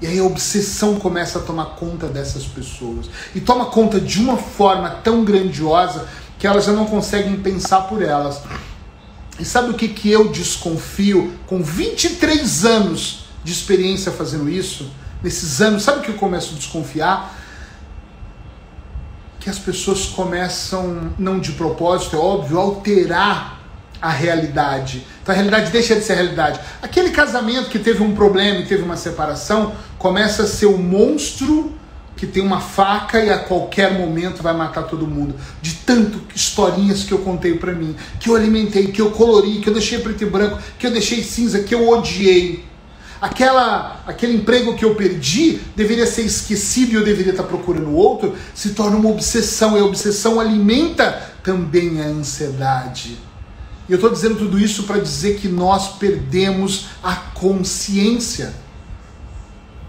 [0.00, 3.10] E aí a obsessão começa a tomar conta dessas pessoas.
[3.34, 6.06] E toma conta de uma forma tão grandiosa
[6.38, 8.40] que elas já não conseguem pensar por elas.
[9.38, 14.90] E sabe o que, que eu desconfio com 23 anos de experiência fazendo isso?
[15.22, 17.38] Nesses anos, sabe o que eu começo a desconfiar?
[19.38, 23.58] Que as pessoas começam, não de propósito, é óbvio, alterar
[24.00, 25.04] a realidade.
[25.22, 26.60] Então a realidade deixa de ser realidade.
[26.82, 30.82] Aquele casamento que teve um problema e teve uma separação começa a ser o um
[30.82, 31.77] monstro
[32.18, 35.36] que tem uma faca e a qualquer momento vai matar todo mundo.
[35.62, 39.68] De tanto historinhas que eu contei para mim, que eu alimentei, que eu colori, que
[39.68, 42.64] eu deixei preto e branco, que eu deixei cinza, que eu odiei.
[43.20, 48.34] Aquela, aquele emprego que eu perdi deveria ser esquecido e eu deveria estar procurando outro,
[48.52, 53.16] se torna uma obsessão e a obsessão alimenta também a ansiedade.
[53.88, 58.52] E eu estou dizendo tudo isso para dizer que nós perdemos a consciência.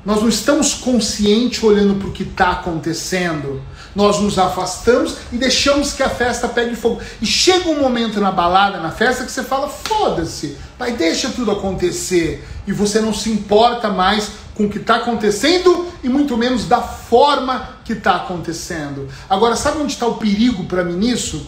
[0.09, 3.61] Nós não estamos conscientes olhando para o que está acontecendo.
[3.95, 6.99] Nós nos afastamos e deixamos que a festa pegue fogo.
[7.21, 11.51] E chega um momento na balada, na festa, que você fala: foda-se, pai, deixa tudo
[11.51, 12.43] acontecer.
[12.65, 16.81] E você não se importa mais com o que está acontecendo e muito menos da
[16.81, 19.07] forma que está acontecendo.
[19.29, 21.45] Agora, sabe onde está o perigo para mim nisso?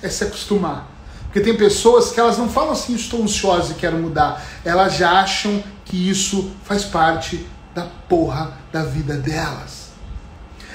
[0.00, 0.88] É se acostumar.
[1.24, 4.40] Porque tem pessoas que elas não falam assim, estou ansiosa e quero mudar.
[4.64, 9.88] Elas já acham que isso faz parte da porra da vida delas.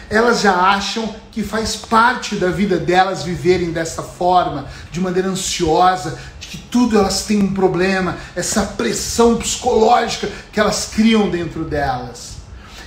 [0.10, 6.20] Elas já acham que faz parte da vida delas viverem dessa forma, de maneira ansiosa,
[6.40, 12.34] de que tudo elas têm um problema, essa pressão psicológica que elas criam dentro delas.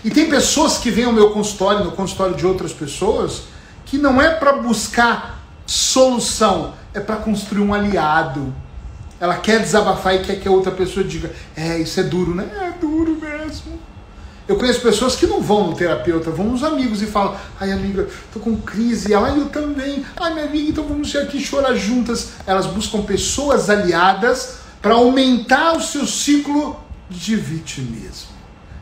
[0.04, 3.42] E tem pessoas que vêm ao meu consultório, no consultório de outras pessoas,
[3.84, 8.54] que não é para buscar solução, é para construir um aliado.
[9.18, 12.48] Ela quer desabafar e quer que a outra pessoa diga: É, isso é duro, né?
[12.60, 13.80] É duro mesmo.
[14.48, 18.08] Eu conheço pessoas que não vão no terapeuta, vão nos amigos e falam: Ai, amiga,
[18.32, 19.12] tô com crise.
[19.12, 20.04] Ela, eu também.
[20.16, 22.30] Ai, minha amiga, então vamos aqui chorar juntas.
[22.46, 26.78] Elas buscam pessoas aliadas para aumentar o seu ciclo
[27.10, 28.36] de vitimismo.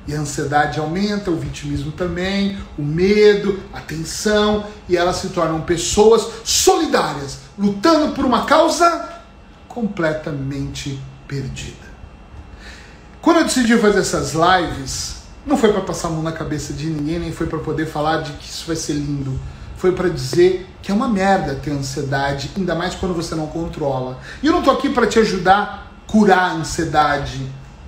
[0.07, 5.63] E a ansiedade aumenta, o vitimismo também, o medo, a tensão, e elas se tornam
[5.63, 9.23] pessoas solidárias, lutando por uma causa
[9.67, 11.85] completamente perdida.
[13.23, 16.87] Quando eu decidi fazer essas lives, não foi para passar a mão na cabeça de
[16.87, 19.39] ninguém, nem foi para poder falar de que isso vai ser lindo.
[19.77, 24.19] Foi para dizer que é uma merda ter ansiedade, ainda mais quando você não controla.
[24.43, 27.47] E eu não tô aqui para te ajudar a curar a ansiedade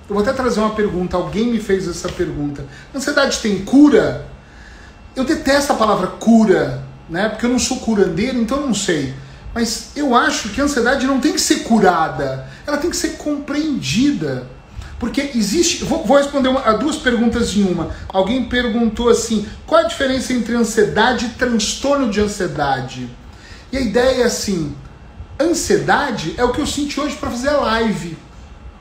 [0.09, 1.17] eu vou até trazer uma pergunta.
[1.17, 2.65] Alguém me fez essa pergunta.
[2.95, 4.25] Ansiedade tem cura?
[5.15, 7.27] Eu detesto a palavra cura, né?
[7.27, 9.13] Porque eu não sou curandeiro, então eu não sei.
[9.53, 13.17] Mas eu acho que a ansiedade não tem que ser curada, ela tem que ser
[13.17, 14.47] compreendida.
[14.99, 15.83] Porque existe.
[15.83, 17.91] Vou, vou responder uma, a duas perguntas em uma.
[18.09, 23.09] Alguém perguntou assim: qual a diferença entre ansiedade e transtorno de ansiedade?
[23.71, 24.75] E a ideia é assim:
[25.39, 28.17] ansiedade é o que eu senti hoje para fazer a live.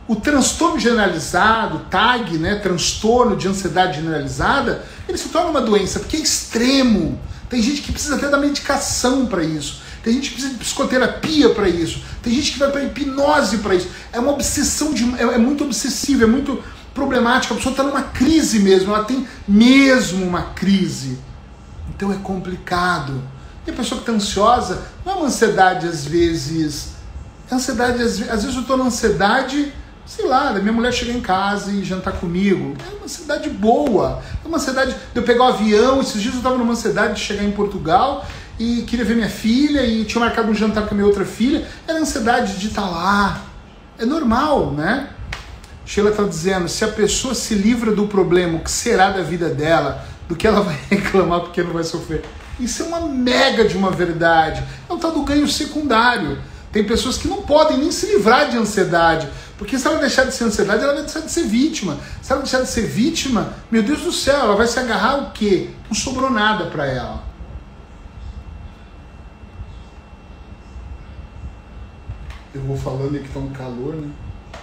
[0.08, 6.16] O transtorno generalizado, TAG, né, transtorno de ansiedade generalizada, ele se torna uma doença porque
[6.16, 7.20] é extremo.
[7.50, 9.82] Tem gente que precisa até da medicação para isso.
[10.06, 12.00] Tem gente que precisa de psicoterapia para isso.
[12.22, 13.88] Tem gente que vai para hipnose para isso.
[14.12, 16.62] É uma obsessão de, é, é muito obsessivo, é muito
[16.94, 17.54] problemático.
[17.54, 21.18] A pessoa está numa crise mesmo, ela tem mesmo uma crise.
[21.90, 23.20] Então é complicado.
[23.66, 26.90] E a pessoa que está ansiosa não é uma ansiedade às vezes.
[27.50, 29.72] É ansiedade, às, às vezes eu estou na ansiedade
[30.06, 32.76] sei lá, da minha mulher chegar em casa e jantar comigo.
[32.88, 34.22] É uma cidade boa.
[34.44, 36.00] É uma cidade de eu pegar o avião.
[36.00, 38.24] Esses dias eu estava numa cidade de chegar em Portugal
[38.58, 41.66] e queria ver minha filha e tinha marcado um jantar com a minha outra filha.
[41.86, 43.42] Era ansiedade de estar tá lá.
[43.98, 45.10] É normal, né?
[45.84, 49.48] Sheila está dizendo: se a pessoa se livra do problema, o que será da vida
[49.48, 52.24] dela, do que ela vai reclamar porque não vai sofrer?
[52.58, 54.62] Isso é uma mega de uma verdade.
[54.88, 56.38] É o tal do ganho secundário.
[56.72, 60.34] Tem pessoas que não podem nem se livrar de ansiedade porque se ela deixar de
[60.34, 61.98] ser ansiedade, ela vai deixar de ser vítima.
[62.20, 65.30] Se ela deixar de ser vítima, meu Deus do céu, ela vai se agarrar o
[65.30, 65.70] quê?
[65.88, 67.24] Não sobrou nada para ela.
[72.56, 74.08] Eu vou falando que tá um calor, né?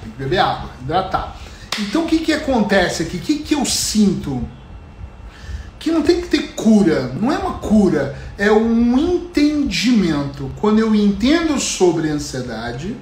[0.01, 1.39] Tem que beber água, hidratar.
[1.79, 3.17] Então o que, que acontece aqui?
[3.17, 4.41] O que, que eu sinto?
[5.77, 10.49] Que não tem que ter cura, não é uma cura, é um entendimento.
[10.59, 12.95] Quando eu entendo sobre ansiedade,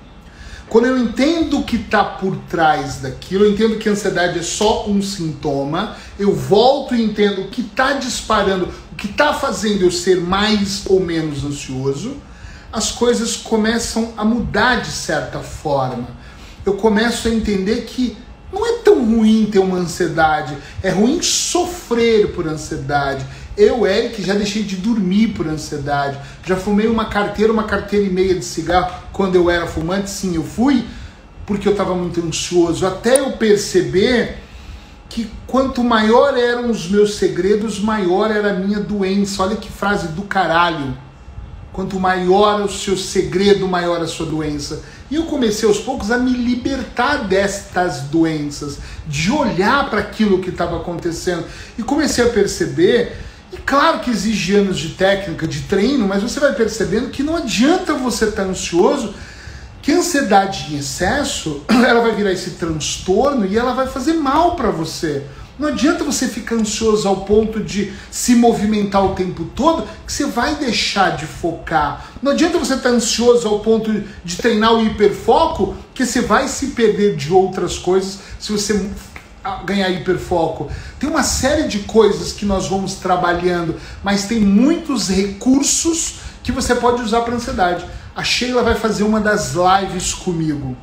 [0.68, 4.44] quando eu entendo o que está por trás daquilo, eu entendo que a ansiedade é
[4.44, 9.84] só um sintoma, eu volto e entendo o que está disparando, o que está fazendo
[9.84, 12.18] eu ser mais ou menos ansioso,
[12.72, 16.08] as coisas começam a mudar de certa forma.
[16.66, 18.18] Eu começo a entender que
[18.52, 23.26] não é tão ruim ter uma ansiedade, é ruim sofrer por ansiedade.
[23.58, 26.20] Eu, Eric, já deixei de dormir por ansiedade.
[26.46, 30.10] Já fumei uma carteira, uma carteira e meia de cigarro quando eu era fumante.
[30.10, 30.86] Sim, eu fui
[31.46, 32.86] porque eu estava muito ansioso.
[32.86, 34.38] Até eu perceber
[35.10, 39.44] que quanto maior eram os meus segredos, maior era a minha doença.
[39.44, 40.98] Olha que frase do caralho.
[41.74, 44.82] Quanto maior o seu segredo, maior a sua doença.
[45.10, 50.50] E eu comecei aos poucos a me libertar destas doenças, de olhar para aquilo que
[50.50, 51.46] estava acontecendo.
[51.78, 53.18] E comecei a perceber
[53.54, 57.36] e claro que exige anos de técnica, de treino, mas você vai percebendo que não
[57.36, 59.14] adianta você estar ansioso,
[59.82, 64.56] que a ansiedade em excesso, ela vai virar esse transtorno e ela vai fazer mal
[64.56, 65.26] para você.
[65.60, 70.26] Não adianta você ficar ansioso ao ponto de se movimentar o tempo todo, que você
[70.26, 72.10] vai deixar de focar.
[72.22, 73.92] Não adianta você estar ansioso ao ponto
[74.24, 78.90] de treinar o hiperfoco, que você vai se perder de outras coisas se você
[79.66, 80.70] ganhar hiperfoco.
[81.00, 86.76] Tem uma série de coisas que nós vamos trabalhando, mas tem muitos recursos que você
[86.76, 87.86] pode usar para ansiedade.
[88.16, 90.76] A Sheila vai fazer uma das lives comigo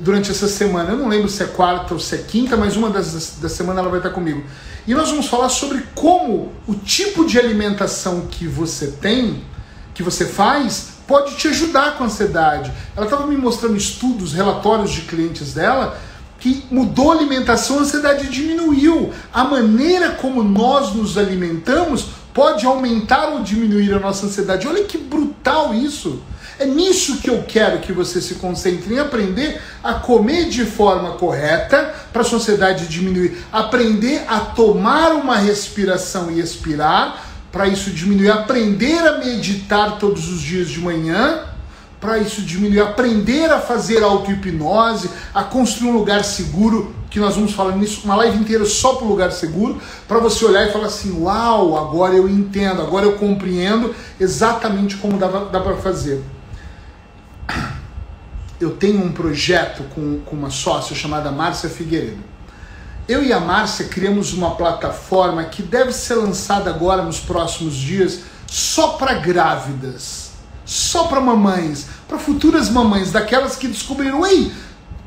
[0.00, 0.90] durante essa semana.
[0.90, 3.80] Eu não lembro se é quarta ou se é quinta, mas uma das da semana
[3.80, 4.42] ela vai estar comigo.
[4.86, 9.42] E nós vamos falar sobre como o tipo de alimentação que você tem,
[9.94, 12.72] que você faz, pode te ajudar com a ansiedade.
[12.96, 15.98] Ela estava me mostrando estudos, relatórios de clientes dela
[16.40, 19.12] que mudou a alimentação, a ansiedade diminuiu.
[19.32, 24.68] A maneira como nós nos alimentamos pode aumentar ou diminuir a nossa ansiedade.
[24.68, 26.22] Olha que brutal isso.
[26.58, 31.12] É nisso que eu quero que você se concentre em aprender a comer de forma
[31.12, 33.38] correta para a sua ansiedade diminuir.
[33.52, 38.30] Aprender a tomar uma respiração e expirar para isso diminuir.
[38.30, 41.44] Aprender a meditar todos os dias de manhã
[42.00, 47.52] para isso diminuir, aprender a fazer auto-hipnose, a construir um lugar seguro, que nós vamos
[47.52, 50.86] falar nisso, uma live inteira só para o lugar seguro, para você olhar e falar
[50.86, 56.22] assim: uau, agora eu entendo, agora eu compreendo exatamente como dá, dá para fazer.
[58.60, 62.24] Eu tenho um projeto com, com uma sócia chamada Márcia Figueiredo.
[63.08, 68.20] Eu e a Márcia criamos uma plataforma que deve ser lançada agora nos próximos dias
[68.46, 70.28] só para grávidas
[70.68, 74.52] só para mamães, para futuras mamães, daquelas que descobriram, ei,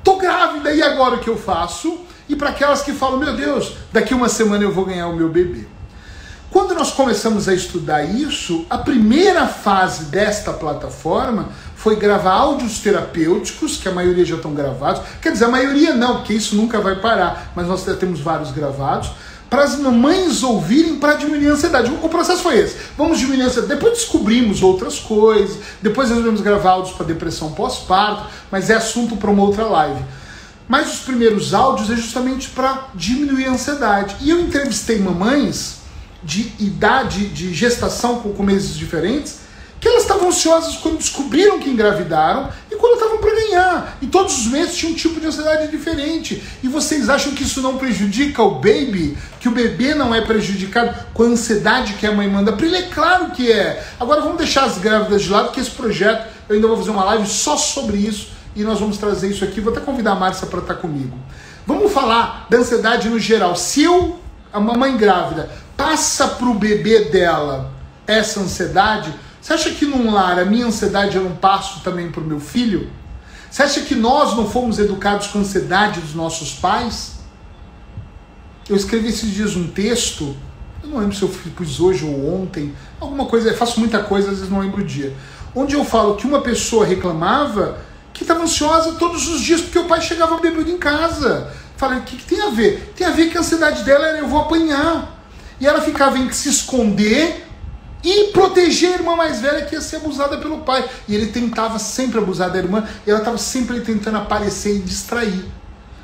[0.04, 2.00] tô grávida e agora o que eu faço?
[2.28, 5.30] E para aquelas que falam, meu Deus, daqui uma semana eu vou ganhar o meu
[5.30, 5.68] bebê.
[6.50, 11.50] Quando nós começamos a estudar isso, a primeira fase desta plataforma
[11.82, 15.02] foi gravar áudios terapêuticos, que a maioria já estão gravados.
[15.20, 18.52] Quer dizer, a maioria não, porque isso nunca vai parar, mas nós já temos vários
[18.52, 19.10] gravados
[19.50, 21.92] para as mamães ouvirem para diminuir a ansiedade.
[22.04, 22.78] O processo foi esse.
[22.96, 23.74] Vamos diminuir a ansiedade.
[23.74, 29.32] Depois descobrimos outras coisas, depois resolvemos gravar áudios para depressão pós-parto, mas é assunto para
[29.32, 30.02] uma outra live.
[30.68, 34.18] Mas os primeiros áudios é justamente para diminuir a ansiedade.
[34.22, 35.78] E eu entrevistei mamães
[36.24, 39.41] de idade de gestação com meses diferentes
[39.82, 43.98] que elas estavam ansiosas quando descobriram que engravidaram e quando estavam para ganhar.
[44.00, 46.42] E todos os meses tinha um tipo de ansiedade diferente.
[46.62, 49.18] E vocês acham que isso não prejudica o baby?
[49.40, 52.78] Que o bebê não é prejudicado com a ansiedade que a mãe manda para ele?
[52.78, 53.84] É claro que é.
[54.00, 57.04] Agora vamos deixar as grávidas de lado, que esse projeto eu ainda vou fazer uma
[57.06, 59.60] live só sobre isso e nós vamos trazer isso aqui.
[59.60, 61.18] Vou até convidar a Márcia para estar comigo.
[61.66, 63.56] Vamos falar da ansiedade no geral.
[63.56, 64.20] Se eu,
[64.54, 67.72] a mamãe grávida, passa para o bebê dela
[68.06, 72.22] essa ansiedade você acha que num lar a minha ansiedade eu não passo também para
[72.22, 72.90] o meu filho?
[73.50, 77.16] Você acha que nós não fomos educados com ansiedade dos nossos pais?
[78.70, 80.36] Eu escrevi esses dias um texto,
[80.84, 84.30] eu não lembro se eu fiz hoje ou ontem, alguma coisa, eu faço muita coisa,
[84.30, 85.14] às vezes não lembro o dia,
[85.56, 87.80] onde eu falo que uma pessoa reclamava
[88.14, 91.52] que estava ansiosa todos os dias porque o pai chegava bêbado em casa.
[91.76, 92.94] Falei, o que, que, tem a ver?
[92.96, 95.20] Tem a ver que a ansiedade dela era eu vou apanhar.
[95.60, 97.48] E ela ficava em se esconder
[98.04, 100.88] e proteger a irmã mais velha que ia ser abusada pelo pai.
[101.08, 105.46] E ele tentava sempre abusar da irmã, e ela estava sempre tentando aparecer e distrair.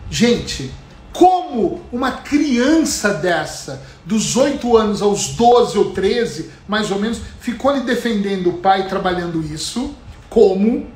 [0.10, 0.71] Gente,
[1.12, 7.71] como uma criança dessa, dos 8 anos aos 12 ou 13, mais ou menos, ficou
[7.71, 9.95] ali defendendo o pai trabalhando isso,
[10.29, 10.88] como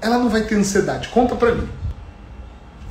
[0.00, 1.08] ela não vai ter ansiedade?
[1.08, 1.68] Conta pra mim.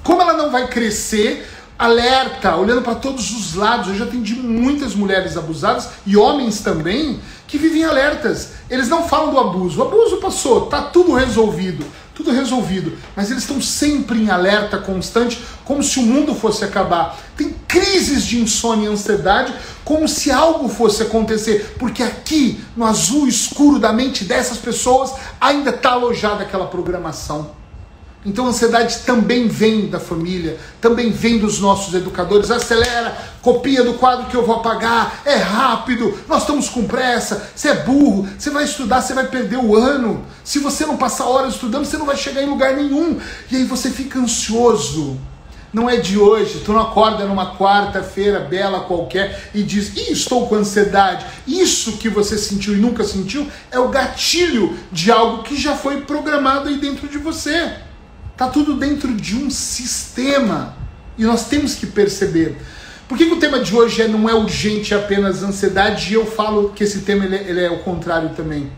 [0.04, 1.47] Como ela não vai crescer
[1.78, 3.90] alerta, olhando para todos os lados?
[3.90, 8.52] Eu já atendi muitas mulheres abusadas e homens também que vivem alertas.
[8.70, 9.80] Eles não falam do abuso.
[9.80, 12.98] O abuso passou, tá tudo resolvido, tudo resolvido.
[13.16, 17.18] Mas eles estão sempre em alerta constante, como se o mundo fosse acabar.
[17.38, 23.28] Tem crises de insônia e ansiedade, como se algo fosse acontecer, porque aqui, no azul
[23.28, 27.64] escuro da mente dessas pessoas, ainda está alojada aquela programação.
[28.26, 32.50] Então a ansiedade também vem da família, também vem dos nossos educadores.
[32.50, 37.70] Acelera, copia do quadro que eu vou apagar, é rápido, nós estamos com pressa, você
[37.70, 40.26] é burro, você vai estudar, você vai perder o ano.
[40.44, 43.20] Se você não passar horas estudando, você não vai chegar em lugar nenhum.
[43.52, 45.20] E aí você fica ansioso.
[45.72, 50.48] Não é de hoje, tu não acorda numa quarta-feira bela qualquer e diz, Ih, estou
[50.48, 51.26] com ansiedade.
[51.46, 56.02] Isso que você sentiu e nunca sentiu é o gatilho de algo que já foi
[56.02, 57.74] programado aí dentro de você.
[58.36, 60.76] Está tudo dentro de um sistema.
[61.17, 62.58] E nós temos que perceber.
[63.08, 66.12] Por que, que, o tema de hoje é, não é urgente apenas ansiedade?
[66.12, 68.69] E eu falo que esse tema ele é, ele é o contrário também.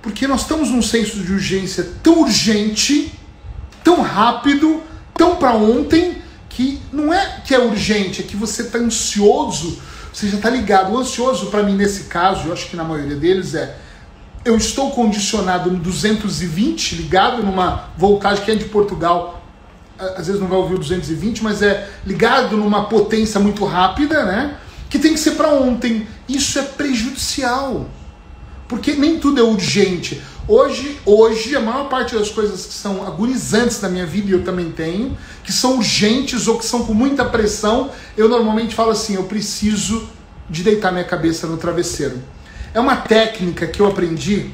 [0.00, 3.12] Porque nós estamos num senso de urgência tão urgente,
[3.84, 4.82] tão rápido,
[5.12, 10.28] tão para ontem, que não é que é urgente, é que você está ansioso, você
[10.28, 10.94] já está ligado.
[10.94, 13.76] O ansioso, para mim, nesse caso, eu acho que na maioria deles, é
[14.44, 19.42] eu estou condicionado no 220, ligado numa voltagem que é de Portugal,
[19.98, 24.56] às vezes não vai ouvir o 220, mas é ligado numa potência muito rápida, né?
[24.90, 26.06] Que tem que ser para ontem.
[26.28, 27.86] Isso é prejudicial.
[28.66, 30.20] Porque nem tudo é urgente.
[30.48, 34.42] Hoje, hoje, a maior parte das coisas que são agonizantes na minha vida, e eu
[34.42, 39.14] também tenho, que são urgentes ou que são com muita pressão, eu normalmente falo assim:
[39.14, 40.08] eu preciso
[40.50, 42.20] de deitar minha cabeça no travesseiro.
[42.74, 44.50] É uma técnica que eu aprendi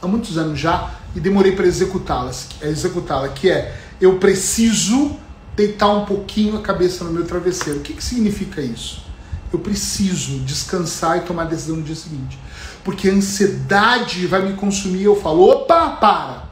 [0.00, 2.30] há muitos anos já e demorei para executá-la,
[2.62, 5.16] executá-la, que é eu preciso
[5.54, 7.80] deitar um pouquinho a cabeça no meu travesseiro.
[7.80, 9.04] O que, que significa isso?
[9.52, 12.38] Eu preciso descansar e tomar a decisão no dia seguinte.
[12.84, 15.04] Porque a ansiedade vai me consumir.
[15.04, 16.44] Eu falo, opa, para,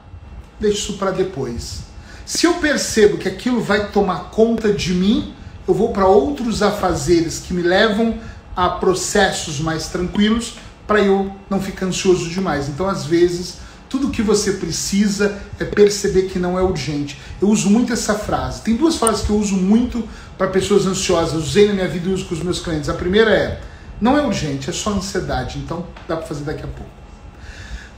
[0.58, 1.80] deixa isso para depois.
[2.24, 5.34] Se eu percebo que aquilo vai tomar conta de mim,
[5.66, 8.18] eu vou para outros afazeres que me levam
[8.56, 10.54] a processos mais tranquilos
[10.86, 12.68] para eu não ficar ansioso demais.
[12.68, 17.20] Então, às vezes, tudo que você precisa é perceber que não é urgente.
[17.40, 18.62] Eu uso muito essa frase.
[18.62, 21.34] Tem duas frases que eu uso muito para pessoas ansiosas.
[21.34, 22.88] Eu usei na minha vida e uso com os meus clientes.
[22.88, 23.60] A primeira é:
[24.00, 25.58] não é urgente, é só ansiedade.
[25.58, 26.90] Então, dá para fazer daqui a pouco.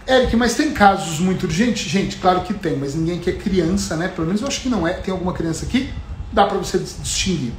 [0.08, 1.90] Eric, mas tem casos muito urgentes?
[1.90, 4.06] Gente, claro que tem, mas ninguém aqui é criança, né?
[4.06, 4.92] Pelo menos eu acho que não é.
[4.92, 5.90] Tem alguma criança aqui?
[6.32, 7.52] Dá para você distinguir.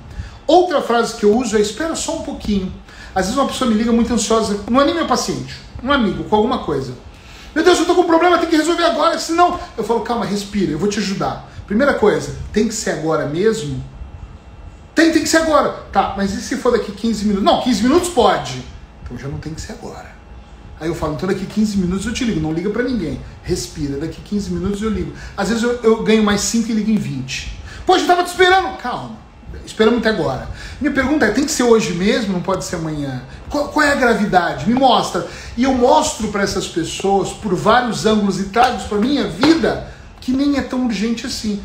[0.46, 2.72] Outra frase que eu uso é: espera só um pouquinho.
[3.18, 6.26] Às vezes uma pessoa me liga muito ansiosa, não é nem meu paciente, um amigo
[6.26, 6.94] com alguma coisa.
[7.56, 9.60] Meu Deus, eu tô com um problema, tem que resolver agora, senão.
[9.76, 11.52] Eu falo, calma, respira, eu vou te ajudar.
[11.66, 13.84] Primeira coisa, tem que ser agora mesmo?
[14.94, 15.70] Tem, tem que ser agora.
[15.92, 17.44] Tá, mas e se for daqui 15 minutos?
[17.44, 18.64] Não, 15 minutos pode.
[19.04, 20.16] Então já não tem que ser agora.
[20.80, 22.40] Aí eu falo, então daqui 15 minutos eu te ligo.
[22.40, 23.20] Não liga para ninguém.
[23.42, 25.12] Respira, daqui 15 minutos eu ligo.
[25.36, 27.60] Às vezes eu, eu ganho mais 5 e ligo em 20.
[27.84, 28.78] Poxa, eu tava te esperando.
[28.78, 29.26] Calma
[29.66, 30.50] Esperamos até agora.
[30.80, 32.34] Minha pergunta é: tem que ser hoje mesmo?
[32.34, 33.22] Não pode ser amanhã?
[33.50, 34.68] Qual, qual é a gravidade?
[34.68, 35.28] Me mostra.
[35.56, 39.92] E eu mostro para essas pessoas, por vários ângulos e trago para minha vida,
[40.22, 41.62] que nem é tão urgente assim.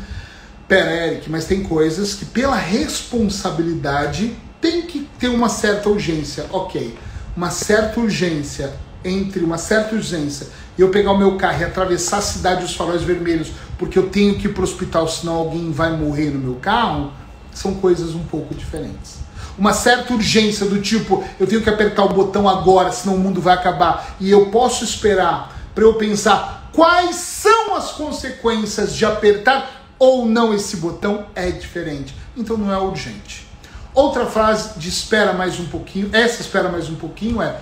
[0.67, 6.45] Pera, Eric, mas tem coisas que, pela responsabilidade, tem que ter uma certa urgência.
[6.51, 6.97] Ok,
[7.35, 8.73] uma certa urgência
[9.03, 12.75] entre uma certa urgência e eu pegar o meu carro e atravessar a cidade dos
[12.75, 16.39] faróis vermelhos porque eu tenho que ir para o hospital, senão alguém vai morrer no
[16.39, 17.11] meu carro,
[17.53, 19.17] são coisas um pouco diferentes.
[19.57, 23.39] Uma certa urgência do tipo, eu tenho que apertar o botão agora, senão o mundo
[23.39, 29.83] vai acabar, e eu posso esperar para eu pensar quais são as consequências de apertar
[29.99, 32.15] ou não esse botão é diferente.
[32.35, 33.47] Então não é urgente.
[33.93, 37.59] Outra frase de espera mais um pouquinho, essa espera mais um pouquinho é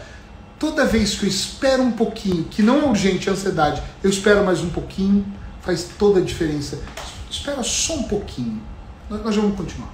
[0.57, 4.45] toda vez que eu espero um pouquinho, que não é urgente a ansiedade, eu espero
[4.45, 5.25] mais um pouquinho,
[5.61, 6.79] faz toda a diferença.
[7.29, 8.61] Espera só um pouquinho.
[9.19, 9.89] Nós vamos continuar.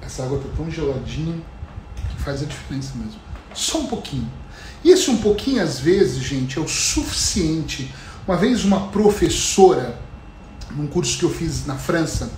[0.00, 1.36] Essa água está tão geladinha
[2.08, 3.20] que faz a diferença mesmo.
[3.52, 4.30] Só um pouquinho.
[4.82, 7.94] E esse um pouquinho, às vezes, gente, é o suficiente.
[8.26, 10.00] Uma vez uma professora,
[10.70, 12.32] num curso que eu fiz na França,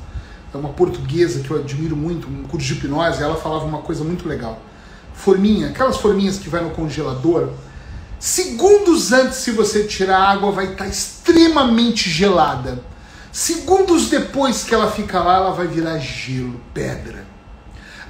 [0.52, 4.02] é uma portuguesa que eu admiro muito, um curso de hipnose, ela falava uma coisa
[4.02, 4.60] muito legal.
[5.14, 7.50] Forminha, aquelas forminhas que vai no congelador,
[8.18, 12.82] segundos antes, se você tirar a água, vai estar tá extremamente gelada.
[13.32, 17.26] Segundos depois que ela fica lá, ela vai virar gelo, pedra.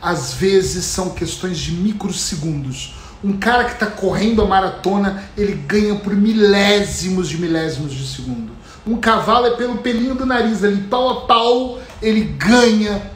[0.00, 2.94] Às vezes são questões de microsegundos.
[3.24, 8.52] Um cara que está correndo a maratona, ele ganha por milésimos de milésimos de segundo.
[8.86, 13.10] Um cavalo é pelo pelinho do nariz ali, pau a pau, ele ganha.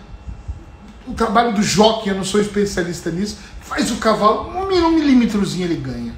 [1.06, 5.76] O trabalho do jockey, eu não sou especialista nisso, faz o cavalo, um milímetrozinho ele
[5.76, 6.12] ganha.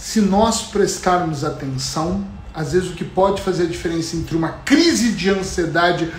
[0.00, 5.12] Se nós prestarmos atenção, às vezes o que pode fazer a diferença entre uma crise
[5.12, 6.10] de ansiedade,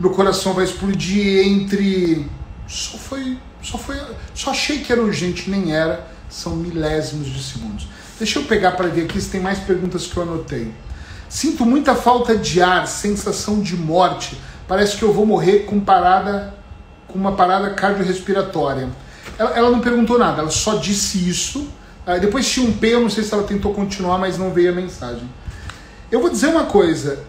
[0.00, 2.26] meu coração vai explodir, entre
[2.66, 4.00] só foi, só foi,
[4.34, 7.86] só achei que era urgente, nem era, são milésimos de segundos.
[8.18, 10.72] Deixa eu pegar para ver aqui se tem mais perguntas que eu anotei.
[11.28, 14.40] Sinto muita falta de ar, sensação de morte.
[14.66, 16.54] Parece que eu vou morrer com parada,
[17.06, 18.88] com uma parada cardiorrespiratória.
[19.38, 21.68] Ela, ela não perguntou nada, ela só disse isso.
[22.08, 24.72] Uh, depois tinha um P, eu não sei se ela tentou continuar, mas não veio
[24.72, 25.28] a mensagem.
[26.10, 27.22] Eu vou dizer uma coisa: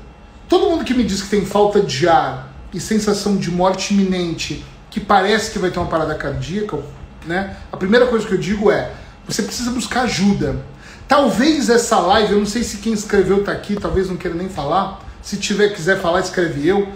[0.48, 4.64] todo mundo que me diz que tem falta de ar e sensação de morte iminente,
[4.90, 6.80] que parece que vai ter uma parada cardíaca,
[7.26, 7.58] né?
[7.70, 8.94] A primeira coisa que eu digo é:
[9.28, 10.56] você precisa buscar ajuda.
[11.10, 14.48] Talvez essa live, eu não sei se quem escreveu está aqui, talvez não queira nem
[14.48, 15.02] falar.
[15.22, 16.88] Se tiver quiser falar, escreve eu.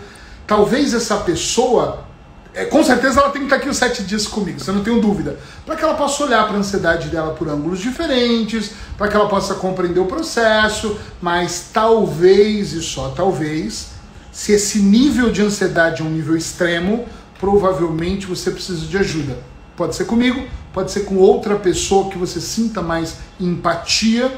[0.48, 2.06] Talvez essa pessoa,
[2.54, 5.02] é, com certeza ela tem que estar aqui os sete dias comigo, você não tenho
[5.02, 5.40] dúvida.
[5.66, 9.28] Para que ela possa olhar para a ansiedade dela por ângulos diferentes, para que ela
[9.28, 13.88] possa compreender o processo, mas talvez e só talvez,
[14.32, 17.06] se esse nível de ansiedade é um nível extremo,
[17.40, 19.38] provavelmente você precisa de ajuda.
[19.76, 24.32] Pode ser comigo, pode ser com outra pessoa que você sinta mais empatia,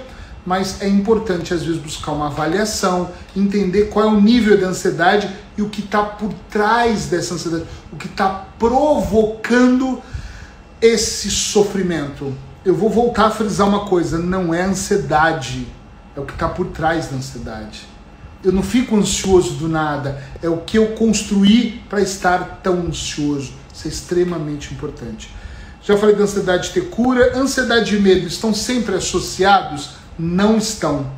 [0.45, 5.30] mas é importante às vezes buscar uma avaliação, entender qual é o nível de ansiedade
[5.58, 10.01] e o que está por trás dessa ansiedade, o que está provocando
[10.82, 12.34] esse sofrimento.
[12.64, 15.68] Eu vou voltar a frisar uma coisa: não é ansiedade,
[16.16, 17.88] é o que está por trás da ansiedade.
[18.43, 23.53] Eu não fico ansioso do nada, é o que eu construí para estar tão ansioso.
[23.74, 25.34] Isso é extremamente importante.
[25.82, 27.38] Já falei da ansiedade ter cura.
[27.38, 29.91] Ansiedade e medo estão sempre associados?
[30.18, 31.12] Não estão.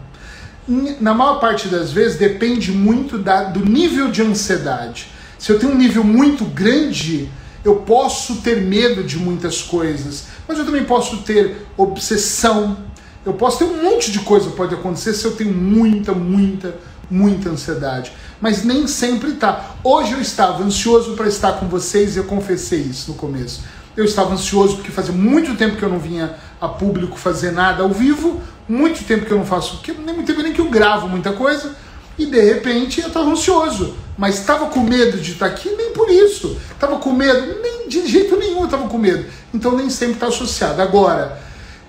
[0.68, 5.08] Na maior parte das vezes depende muito da, do nível de ansiedade.
[5.40, 7.30] Se eu tenho um nível muito grande,
[7.64, 12.78] eu posso ter medo de muitas coisas, mas eu também posso ter obsessão.
[13.26, 16.76] Eu posso ter um monte de coisa que pode acontecer se eu tenho muita, muita,
[17.10, 18.12] muita ansiedade.
[18.42, 19.76] Mas nem sempre tá.
[19.84, 23.62] Hoje eu estava ansioso para estar com vocês e eu confessei isso no começo.
[23.96, 27.84] Eu estava ansioso porque fazia muito tempo que eu não vinha a público fazer nada
[27.84, 31.08] ao vivo, muito tempo que eu não faço, nem muito tempo nem que eu gravo
[31.08, 31.76] muita coisa,
[32.18, 33.96] e de repente eu estava ansioso.
[34.18, 36.58] Mas estava com medo de estar aqui, nem por isso.
[36.72, 39.26] Estava com medo, nem de jeito nenhum eu estava com medo.
[39.54, 40.82] Então nem sempre está associado.
[40.82, 41.40] Agora,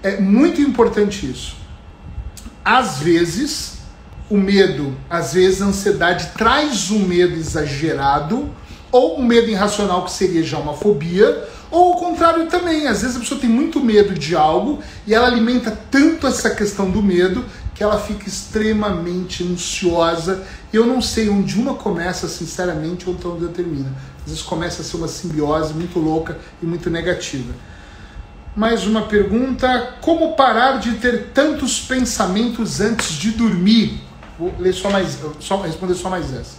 [0.02, 1.56] é muito importante isso.
[2.62, 3.78] Às vezes,
[4.28, 8.50] o medo, às vezes a ansiedade traz um medo exagerado,
[8.92, 13.16] ou um medo irracional que seria já uma fobia, ou o contrário também, às vezes
[13.16, 17.44] a pessoa tem muito medo de algo e ela alimenta tanto essa questão do medo
[17.74, 20.44] que ela fica extremamente ansiosa.
[20.72, 23.92] Eu não sei onde uma começa, sinceramente, ou onde outra termina.
[24.22, 27.54] Às vezes começa a ser uma simbiose muito louca e muito negativa.
[28.56, 34.00] Mais uma pergunta: como parar de ter tantos pensamentos antes de dormir?
[34.36, 36.56] Vou ler só mais, só responder só mais essa.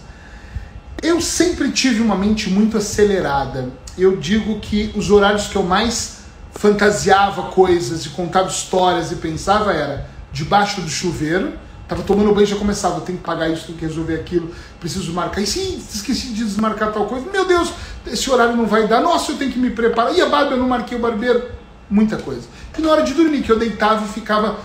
[1.02, 3.70] Eu sempre tive uma mente muito acelerada.
[3.96, 6.20] Eu digo que os horários que eu mais
[6.52, 11.52] fantasiava coisas e contava histórias e pensava era debaixo do chuveiro,
[11.88, 15.12] tava tomando banho e já começava, tenho que pagar isso, tenho que resolver aquilo, preciso
[15.12, 15.40] marcar.
[15.40, 17.28] E sim, esqueci de desmarcar tal coisa.
[17.30, 17.72] Meu Deus,
[18.06, 19.00] esse horário não vai dar.
[19.00, 20.14] Nossa, eu tenho que me preparar.
[20.14, 21.50] E a barba, eu não marquei o barbeiro.
[21.88, 22.42] Muita coisa.
[22.78, 24.60] E na hora de dormir, que eu deitava e ficava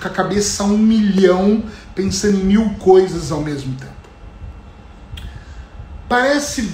[0.00, 3.92] com a cabeça um milhão, pensando em mil coisas ao mesmo tempo.
[6.08, 6.70] Parece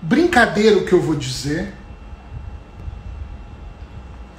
[0.00, 1.72] brincadeira o que eu vou dizer,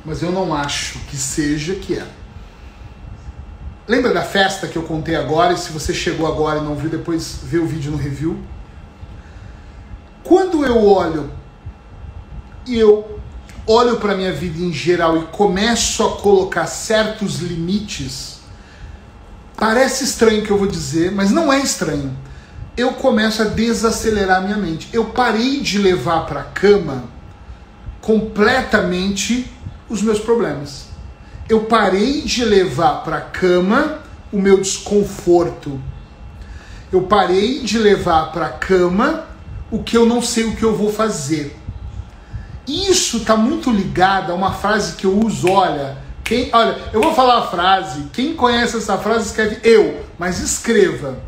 [0.06, 2.08] mas eu não acho que seja que é.
[3.88, 5.54] Lembra da festa que eu contei agora?
[5.54, 8.38] E se você chegou agora e não viu, depois vê o vídeo no review.
[10.24, 11.32] Quando eu olho
[12.66, 13.20] e eu
[13.66, 18.40] olho para minha vida em geral e começo a colocar certos limites,
[19.56, 22.16] parece estranho o que eu vou dizer, mas não é estranho
[22.78, 24.88] eu começo a desacelerar minha mente.
[24.94, 27.06] Eu parei de levar para a cama
[28.00, 29.52] completamente
[29.90, 30.86] os meus problemas.
[31.50, 34.00] Eu parei de levar para a cama
[34.32, 35.82] o meu desconforto.
[36.92, 39.26] Eu parei de levar para a cama
[39.72, 41.58] o que eu não sei o que eu vou fazer.
[42.68, 47.16] Isso está muito ligado a uma frase que eu uso, olha, quem, olha, eu vou
[47.16, 51.27] falar a frase, quem conhece essa frase escreve eu, mas escreva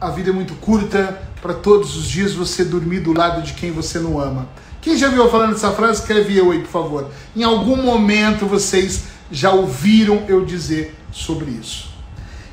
[0.00, 3.72] a vida é muito curta para todos os dias você dormir do lado de quem
[3.72, 4.48] você não ama.
[4.80, 7.10] Quem já viu falando essa frase, escreve eu aí, por favor.
[7.34, 11.90] Em algum momento vocês já ouviram eu dizer sobre isso.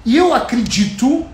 [0.03, 1.25] E eu acredito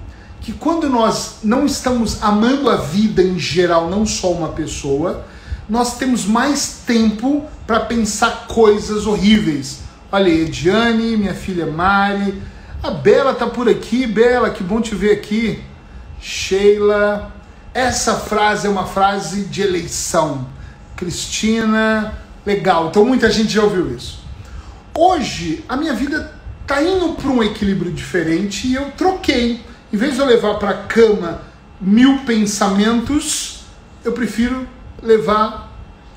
[0.41, 5.26] que quando nós não estamos amando a vida em geral, não só uma pessoa,
[5.70, 9.80] nós temos mais tempo para pensar coisas horríveis.
[10.12, 12.41] Olha, Ediane, minha filha Mari,
[12.84, 15.64] a Bela tá por aqui, Bela, que bom te ver aqui.
[16.22, 17.34] Sheila.
[17.74, 20.47] Essa frase é uma frase de eleição.
[20.95, 22.13] Cristina,
[22.45, 22.89] legal.
[22.89, 24.22] Então muita gente já ouviu isso.
[24.93, 26.32] Hoje a minha vida
[26.67, 29.61] tá indo para um equilíbrio diferente e eu troquei.
[29.91, 31.41] Em vez de eu levar para cama
[31.80, 33.63] mil pensamentos,
[34.05, 34.67] eu prefiro
[35.01, 35.76] levar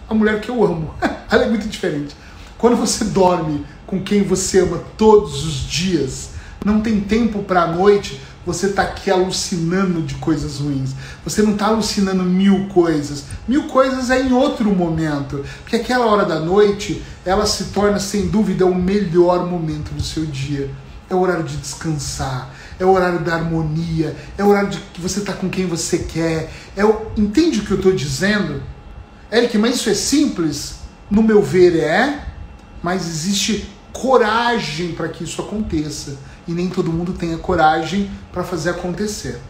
[0.08, 0.94] a mulher que eu amo.
[1.30, 2.14] Ela é muito diferente.
[2.58, 6.30] Quando você dorme com quem você ama todos os dias,
[6.64, 10.90] não tem tempo para a noite, você está aqui alucinando de coisas ruins.
[11.24, 13.24] Você não está alucinando mil coisas.
[13.48, 15.44] Mil coisas é em outro momento.
[15.62, 20.26] Porque aquela hora da noite, ela se torna, sem dúvida, o melhor momento do seu
[20.26, 20.70] dia.
[21.08, 25.00] É o horário de descansar, é o horário da harmonia, é o horário de que
[25.00, 26.50] você está com quem você quer.
[26.76, 27.12] É o...
[27.16, 28.62] Entende o que eu estou dizendo?
[29.32, 30.76] Eric, mas isso é simples?
[31.10, 32.26] No meu ver, é,
[32.82, 38.44] mas existe coragem para que isso aconteça e nem todo mundo tem a coragem para
[38.44, 39.40] fazer acontecer.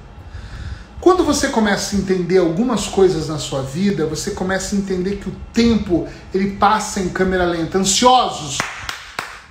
[1.01, 5.29] Quando você começa a entender algumas coisas na sua vida, você começa a entender que
[5.29, 7.77] o tempo ele passa em câmera lenta.
[7.77, 8.57] Ansiosos,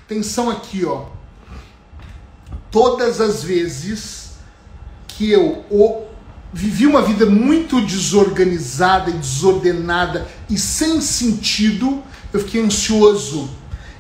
[0.04, 1.06] atenção aqui, ó.
[2.72, 4.32] Todas as vezes
[5.08, 5.64] que eu
[6.52, 12.02] vivi uma vida muito desorganizada e desordenada e sem sentido,
[12.34, 13.48] eu fiquei ansioso.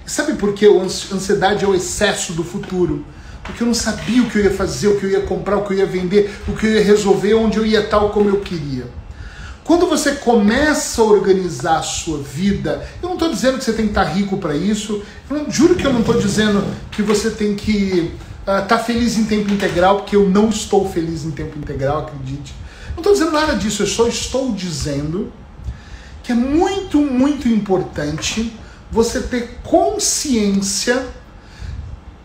[0.04, 0.66] E sabe por quê?
[0.66, 3.06] A ansiedade é o excesso do futuro
[3.44, 5.66] porque eu não sabia o que eu ia fazer, o que eu ia comprar, o
[5.66, 8.40] que eu ia vender, o que eu ia resolver, onde eu ia tal como eu
[8.40, 8.86] queria.
[9.64, 13.86] Quando você começa a organizar a sua vida, eu não estou dizendo que você tem
[13.86, 17.30] que estar rico para isso, eu não, juro que eu não estou dizendo que você
[17.30, 21.32] tem que estar uh, tá feliz em tempo integral, porque eu não estou feliz em
[21.32, 22.54] tempo integral, acredite.
[22.90, 25.32] Não estou dizendo nada disso, eu só estou dizendo
[26.22, 28.54] que é muito, muito importante
[28.92, 31.06] você ter consciência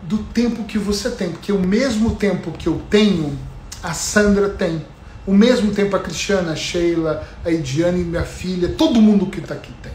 [0.09, 3.39] do tempo que você tem, porque o mesmo tempo que eu tenho,
[3.83, 4.83] a Sandra tem.
[5.27, 9.53] O mesmo tempo a Cristiana, a Sheila, a Ediane, minha filha, todo mundo que está
[9.53, 9.93] aqui tem.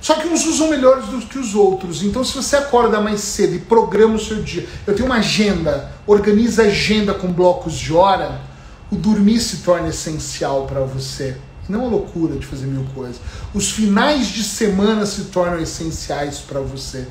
[0.00, 2.04] Só que uns usam melhores do que os outros.
[2.04, 5.90] Então, se você acorda mais cedo e programa o seu dia, eu tenho uma agenda,
[6.06, 8.40] organiza a agenda com blocos de hora,
[8.88, 11.36] o dormir se torna essencial para você.
[11.68, 13.20] Não a loucura de fazer mil coisas.
[13.52, 17.08] Os finais de semana se tornam essenciais para você.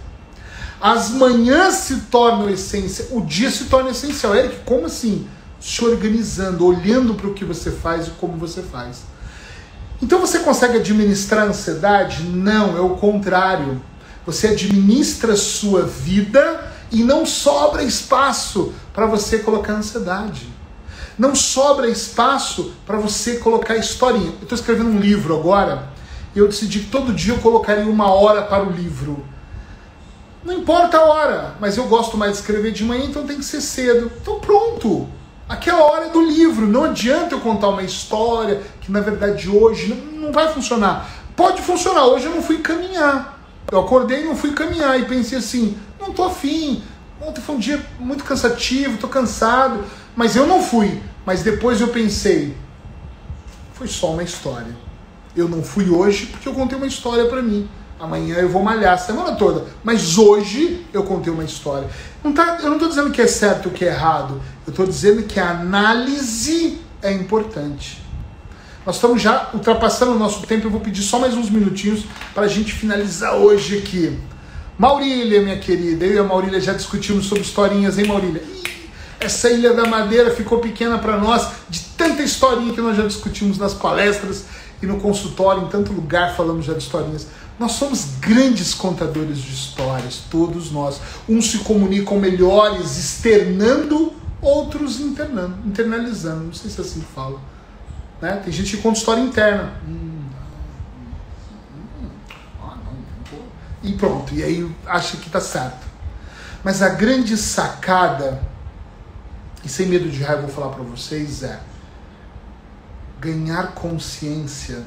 [0.81, 4.35] As manhãs se tornam essência, o dia se torna essencial.
[4.35, 5.27] Eric, como assim?
[5.59, 9.03] Se organizando, olhando para o que você faz e como você faz.
[10.01, 12.23] Então você consegue administrar a ansiedade?
[12.23, 13.79] Não, é o contrário.
[14.25, 20.47] Você administra a sua vida e não sobra espaço para você colocar ansiedade.
[21.15, 24.29] Não sobra espaço para você colocar historinha.
[24.29, 25.89] Eu estou escrevendo um livro agora
[26.35, 29.23] e eu decidi que todo dia eu colocaria uma hora para o livro
[30.43, 33.45] Não importa a hora, mas eu gosto mais de escrever de manhã, então tem que
[33.45, 34.11] ser cedo.
[34.21, 35.07] Então pronto.
[35.47, 36.65] Aquela hora é do livro.
[36.65, 41.09] Não adianta eu contar uma história que na verdade hoje não, não vai funcionar.
[41.35, 42.05] Pode funcionar.
[42.05, 43.39] Hoje eu não fui caminhar.
[43.71, 46.81] Eu acordei e não fui caminhar e pensei assim, não tô afim.
[47.21, 49.83] Ontem foi um dia muito cansativo, tô cansado.
[50.15, 51.01] Mas eu não fui.
[51.25, 52.57] Mas depois eu pensei,
[53.73, 54.75] foi só uma história.
[55.35, 57.69] Eu não fui hoje porque eu contei uma história para mim.
[58.01, 59.67] Amanhã eu vou malhar a semana toda.
[59.83, 61.87] Mas hoje eu contei uma história.
[62.23, 64.41] Não tá, eu não estou dizendo que é certo ou que é errado.
[64.65, 68.01] Eu estou dizendo que a análise é importante.
[68.83, 70.65] Nós estamos já ultrapassando o nosso tempo.
[70.65, 74.19] Eu vou pedir só mais uns minutinhos para a gente finalizar hoje aqui.
[74.79, 78.41] Maurília, minha querida, eu e a Maurília já discutimos sobre historinhas, hein, Maurília?
[79.21, 83.57] essa Ilha da Madeira ficou pequena para nós, de tanta historinha que nós já discutimos
[83.59, 84.45] nas palestras
[84.81, 87.27] e no consultório, em tanto lugar falamos já de historinhas.
[87.59, 90.99] Nós somos grandes contadores de histórias, todos nós.
[91.29, 96.45] Uns se comunicam melhores externando, outros internando, internalizando.
[96.45, 97.39] Não sei se é assim fala.
[98.19, 98.41] Né?
[98.43, 99.73] Tem gente que conta história interna.
[99.87, 100.23] Hum,
[102.01, 102.09] hum,
[102.63, 102.77] ah,
[103.83, 105.85] e pronto, e aí acha que está certo.
[106.63, 108.41] Mas a grande sacada,
[109.63, 111.59] e sem medo de raiva vou falar para vocês, é
[113.21, 114.83] ganhar consciência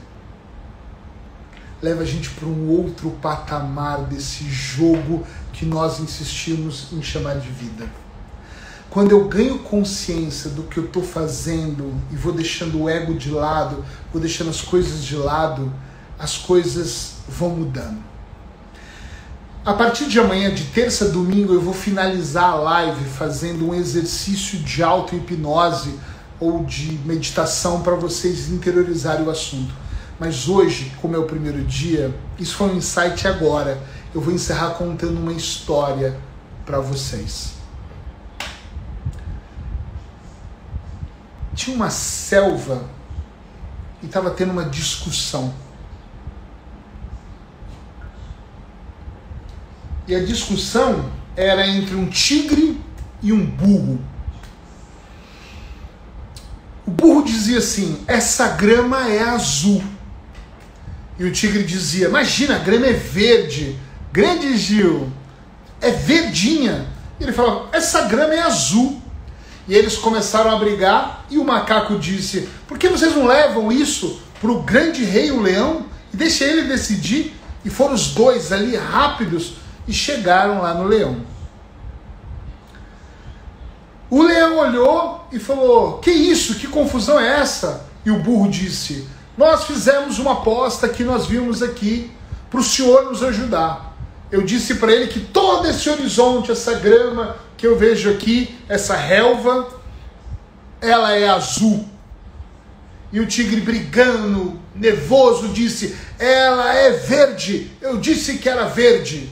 [1.80, 7.48] leva a gente para um outro patamar desse jogo que nós insistimos em chamar de
[7.48, 7.86] vida.
[8.90, 13.30] Quando eu ganho consciência do que eu estou fazendo e vou deixando o ego de
[13.30, 15.72] lado, vou deixando as coisas de lado,
[16.18, 18.02] as coisas vão mudando.
[19.64, 23.74] A partir de amanhã, de terça a domingo, eu vou finalizar a live fazendo um
[23.74, 25.94] exercício de auto-hipnose
[26.40, 29.74] ou de meditação para vocês interiorizarem o assunto.
[30.18, 33.82] Mas hoje, como é o primeiro dia, isso foi um insight agora.
[34.14, 36.16] Eu vou encerrar contando uma história
[36.64, 37.54] para vocês.
[41.54, 42.84] Tinha uma selva
[44.02, 45.52] e estava tendo uma discussão.
[50.06, 52.80] E a discussão era entre um tigre
[53.22, 53.98] e um burro.
[56.86, 59.82] O burro dizia assim: essa grama é azul.
[61.18, 63.78] E o tigre dizia: Imagina, a grama é verde.
[64.12, 65.10] Grande Gil,
[65.80, 66.86] é verdinha.
[67.18, 69.00] E ele falava: Essa grama é azul.
[69.66, 71.24] E eles começaram a brigar.
[71.30, 75.40] E o macaco disse: Por que vocês não levam isso para o grande rei, o
[75.40, 77.34] leão, e deixa ele decidir?
[77.64, 79.54] E foram os dois ali rápidos
[79.88, 81.24] e chegaram lá no leão.
[84.10, 86.54] O leão olhou e falou: Que isso?
[86.56, 87.86] Que confusão é essa?
[88.04, 92.10] E o burro disse: nós fizemos uma aposta que nós vimos aqui
[92.48, 93.96] para o senhor nos ajudar.
[94.30, 98.96] Eu disse para ele que todo esse horizonte, essa grama que eu vejo aqui, essa
[98.96, 99.68] relva,
[100.80, 101.84] ela é azul.
[103.12, 107.72] E o tigre brigando, nervoso, disse: Ela é verde.
[107.80, 109.30] Eu disse que era verde.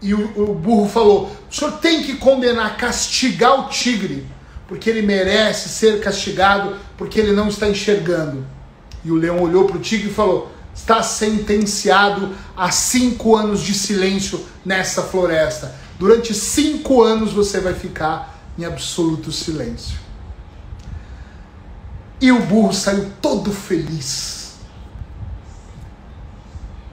[0.00, 4.26] E o, o burro falou: O senhor tem que condenar, castigar o tigre,
[4.66, 8.46] porque ele merece ser castigado, porque ele não está enxergando.
[9.04, 13.74] E o leão olhou para o tigre e falou: Está sentenciado a cinco anos de
[13.74, 15.74] silêncio nessa floresta.
[15.98, 19.98] Durante cinco anos você vai ficar em absoluto silêncio.
[22.18, 24.54] E o burro saiu todo feliz.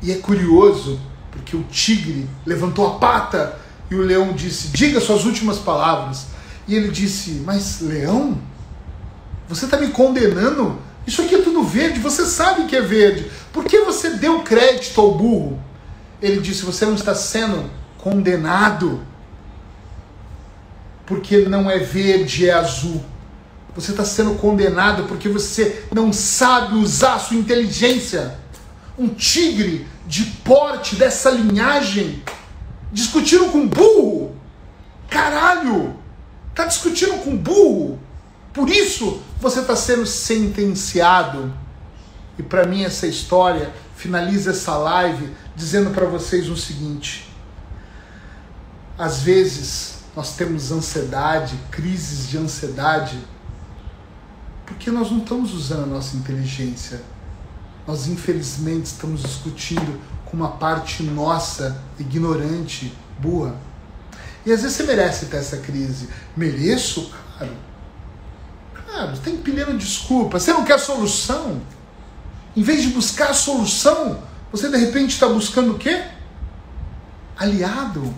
[0.01, 0.99] E é curioso,
[1.31, 3.58] porque o tigre levantou a pata
[3.89, 6.27] e o leão disse: Diga suas últimas palavras.
[6.67, 8.37] E ele disse: Mas, leão,
[9.47, 10.79] você está me condenando
[11.09, 13.31] isso aqui é tudo verde, você sabe que é verde.
[13.51, 15.59] Por que você deu crédito ao burro?
[16.21, 17.67] Ele disse: Você não está sendo
[17.97, 19.01] condenado.
[21.07, 23.03] Porque não é verde, é azul.
[23.75, 28.35] Você está sendo condenado porque você não sabe usar a sua inteligência.
[28.95, 32.21] Um tigre de porte dessa linhagem
[32.91, 34.35] discutindo com burro.
[35.09, 35.95] Caralho!
[36.53, 37.99] Tá discutindo com burro.
[38.53, 41.53] Por isso você está sendo sentenciado.
[42.37, 47.29] E para mim essa história finaliza essa live dizendo para vocês o seguinte:
[48.97, 53.17] às vezes nós temos ansiedade, crises de ansiedade,
[54.65, 57.01] porque nós não estamos usando a nossa inteligência.
[57.87, 63.55] Nós infelizmente estamos discutindo com uma parte nossa ignorante, burra.
[64.45, 66.09] E às vezes você merece ter essa crise.
[66.35, 67.11] Mereço?
[67.37, 67.69] Claro
[68.99, 70.39] ah, você está empilhando desculpa.
[70.39, 71.61] Você não quer solução?
[72.55, 74.19] Em vez de buscar a solução,
[74.51, 76.03] você de repente está buscando o quê?
[77.37, 78.13] Aliado.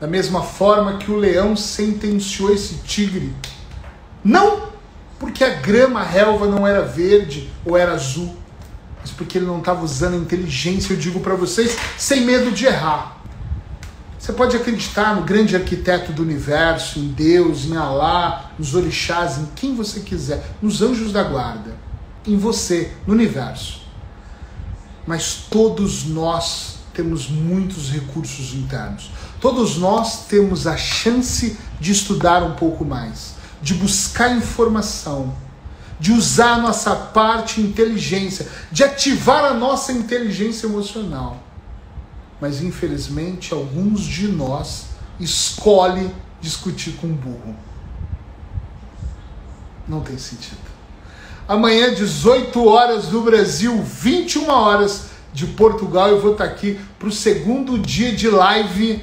[0.00, 3.34] Da mesma forma que o leão sentenciou esse tigre.
[4.24, 4.72] Não
[5.18, 8.36] porque a grama, a relva não era verde ou era azul,
[9.04, 12.64] mas porque ele não estava usando a inteligência, eu digo para vocês, sem medo de
[12.64, 13.22] errar.
[14.18, 19.46] Você pode acreditar no grande arquiteto do universo, em Deus, em Alá, nos orixás, em
[19.54, 21.76] quem você quiser, nos anjos da guarda,
[22.26, 23.82] em você, no universo.
[25.06, 29.10] Mas todos nós temos muitos recursos internos.
[29.38, 35.34] Todos nós temos a chance de estudar um pouco mais, de buscar informação,
[35.98, 41.44] de usar a nossa parte inteligência, de ativar a nossa inteligência emocional
[42.44, 44.88] mas infelizmente alguns de nós
[45.18, 46.10] escolhe
[46.42, 47.56] discutir com burro.
[49.88, 50.58] Não tem sentido.
[51.48, 57.12] Amanhã, 18 horas do Brasil, 21 horas de Portugal, eu vou estar aqui para o
[57.12, 59.02] segundo dia de live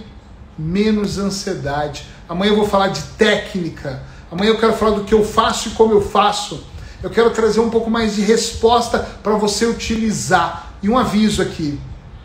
[0.55, 2.05] Menos Ansiedade.
[2.29, 4.03] Amanhã eu vou falar de técnica.
[4.31, 6.63] Amanhã eu quero falar do que eu faço e como eu faço.
[7.03, 10.73] Eu quero trazer um pouco mais de resposta para você utilizar.
[10.83, 11.79] E um aviso aqui: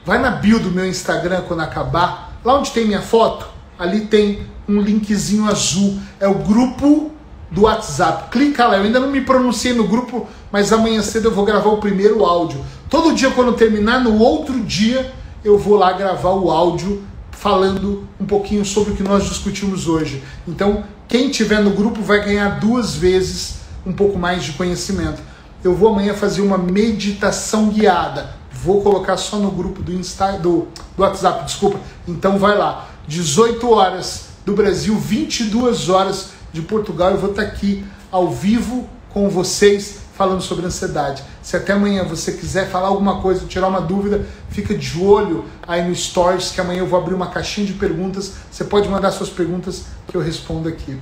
[0.05, 3.47] Vai na bio do meu Instagram quando acabar, lá onde tem minha foto,
[3.79, 7.11] ali tem um linkzinho azul, é o grupo
[7.51, 8.31] do WhatsApp.
[8.31, 11.71] Clica lá, eu ainda não me pronunciei no grupo, mas amanhã cedo eu vou gravar
[11.71, 12.65] o primeiro áudio.
[12.89, 15.13] Todo dia quando terminar, no outro dia
[15.45, 17.03] eu vou lá gravar o áudio
[17.33, 20.23] falando um pouquinho sobre o que nós discutimos hoje.
[20.47, 23.56] Então, quem tiver no grupo vai ganhar duas vezes
[23.87, 25.23] um pouco mais de conhecimento.
[25.65, 30.67] Eu vou amanhã fazer uma meditação guiada Vou colocar só no grupo do, Insta, do,
[30.97, 31.79] do WhatsApp, desculpa.
[32.09, 32.89] Então vai lá.
[33.07, 37.13] 18 horas do Brasil, 22 horas de Portugal.
[37.13, 41.23] Eu vou estar aqui ao vivo com vocês falando sobre ansiedade.
[41.43, 45.87] Se até amanhã você quiser falar alguma coisa, tirar uma dúvida, fica de olho aí
[45.87, 48.33] no Stories, que amanhã eu vou abrir uma caixinha de perguntas.
[48.51, 50.99] Você pode mandar suas perguntas que eu respondo aqui.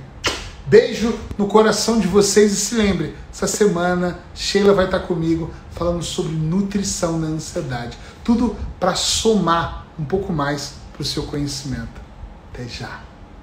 [0.67, 6.03] Beijo no coração de vocês e se lembre, essa semana Sheila vai estar comigo falando
[6.03, 7.95] sobre nutrição na ansiedade.
[8.23, 12.01] Tudo para somar um pouco mais para o seu conhecimento.
[12.51, 13.14] Até já!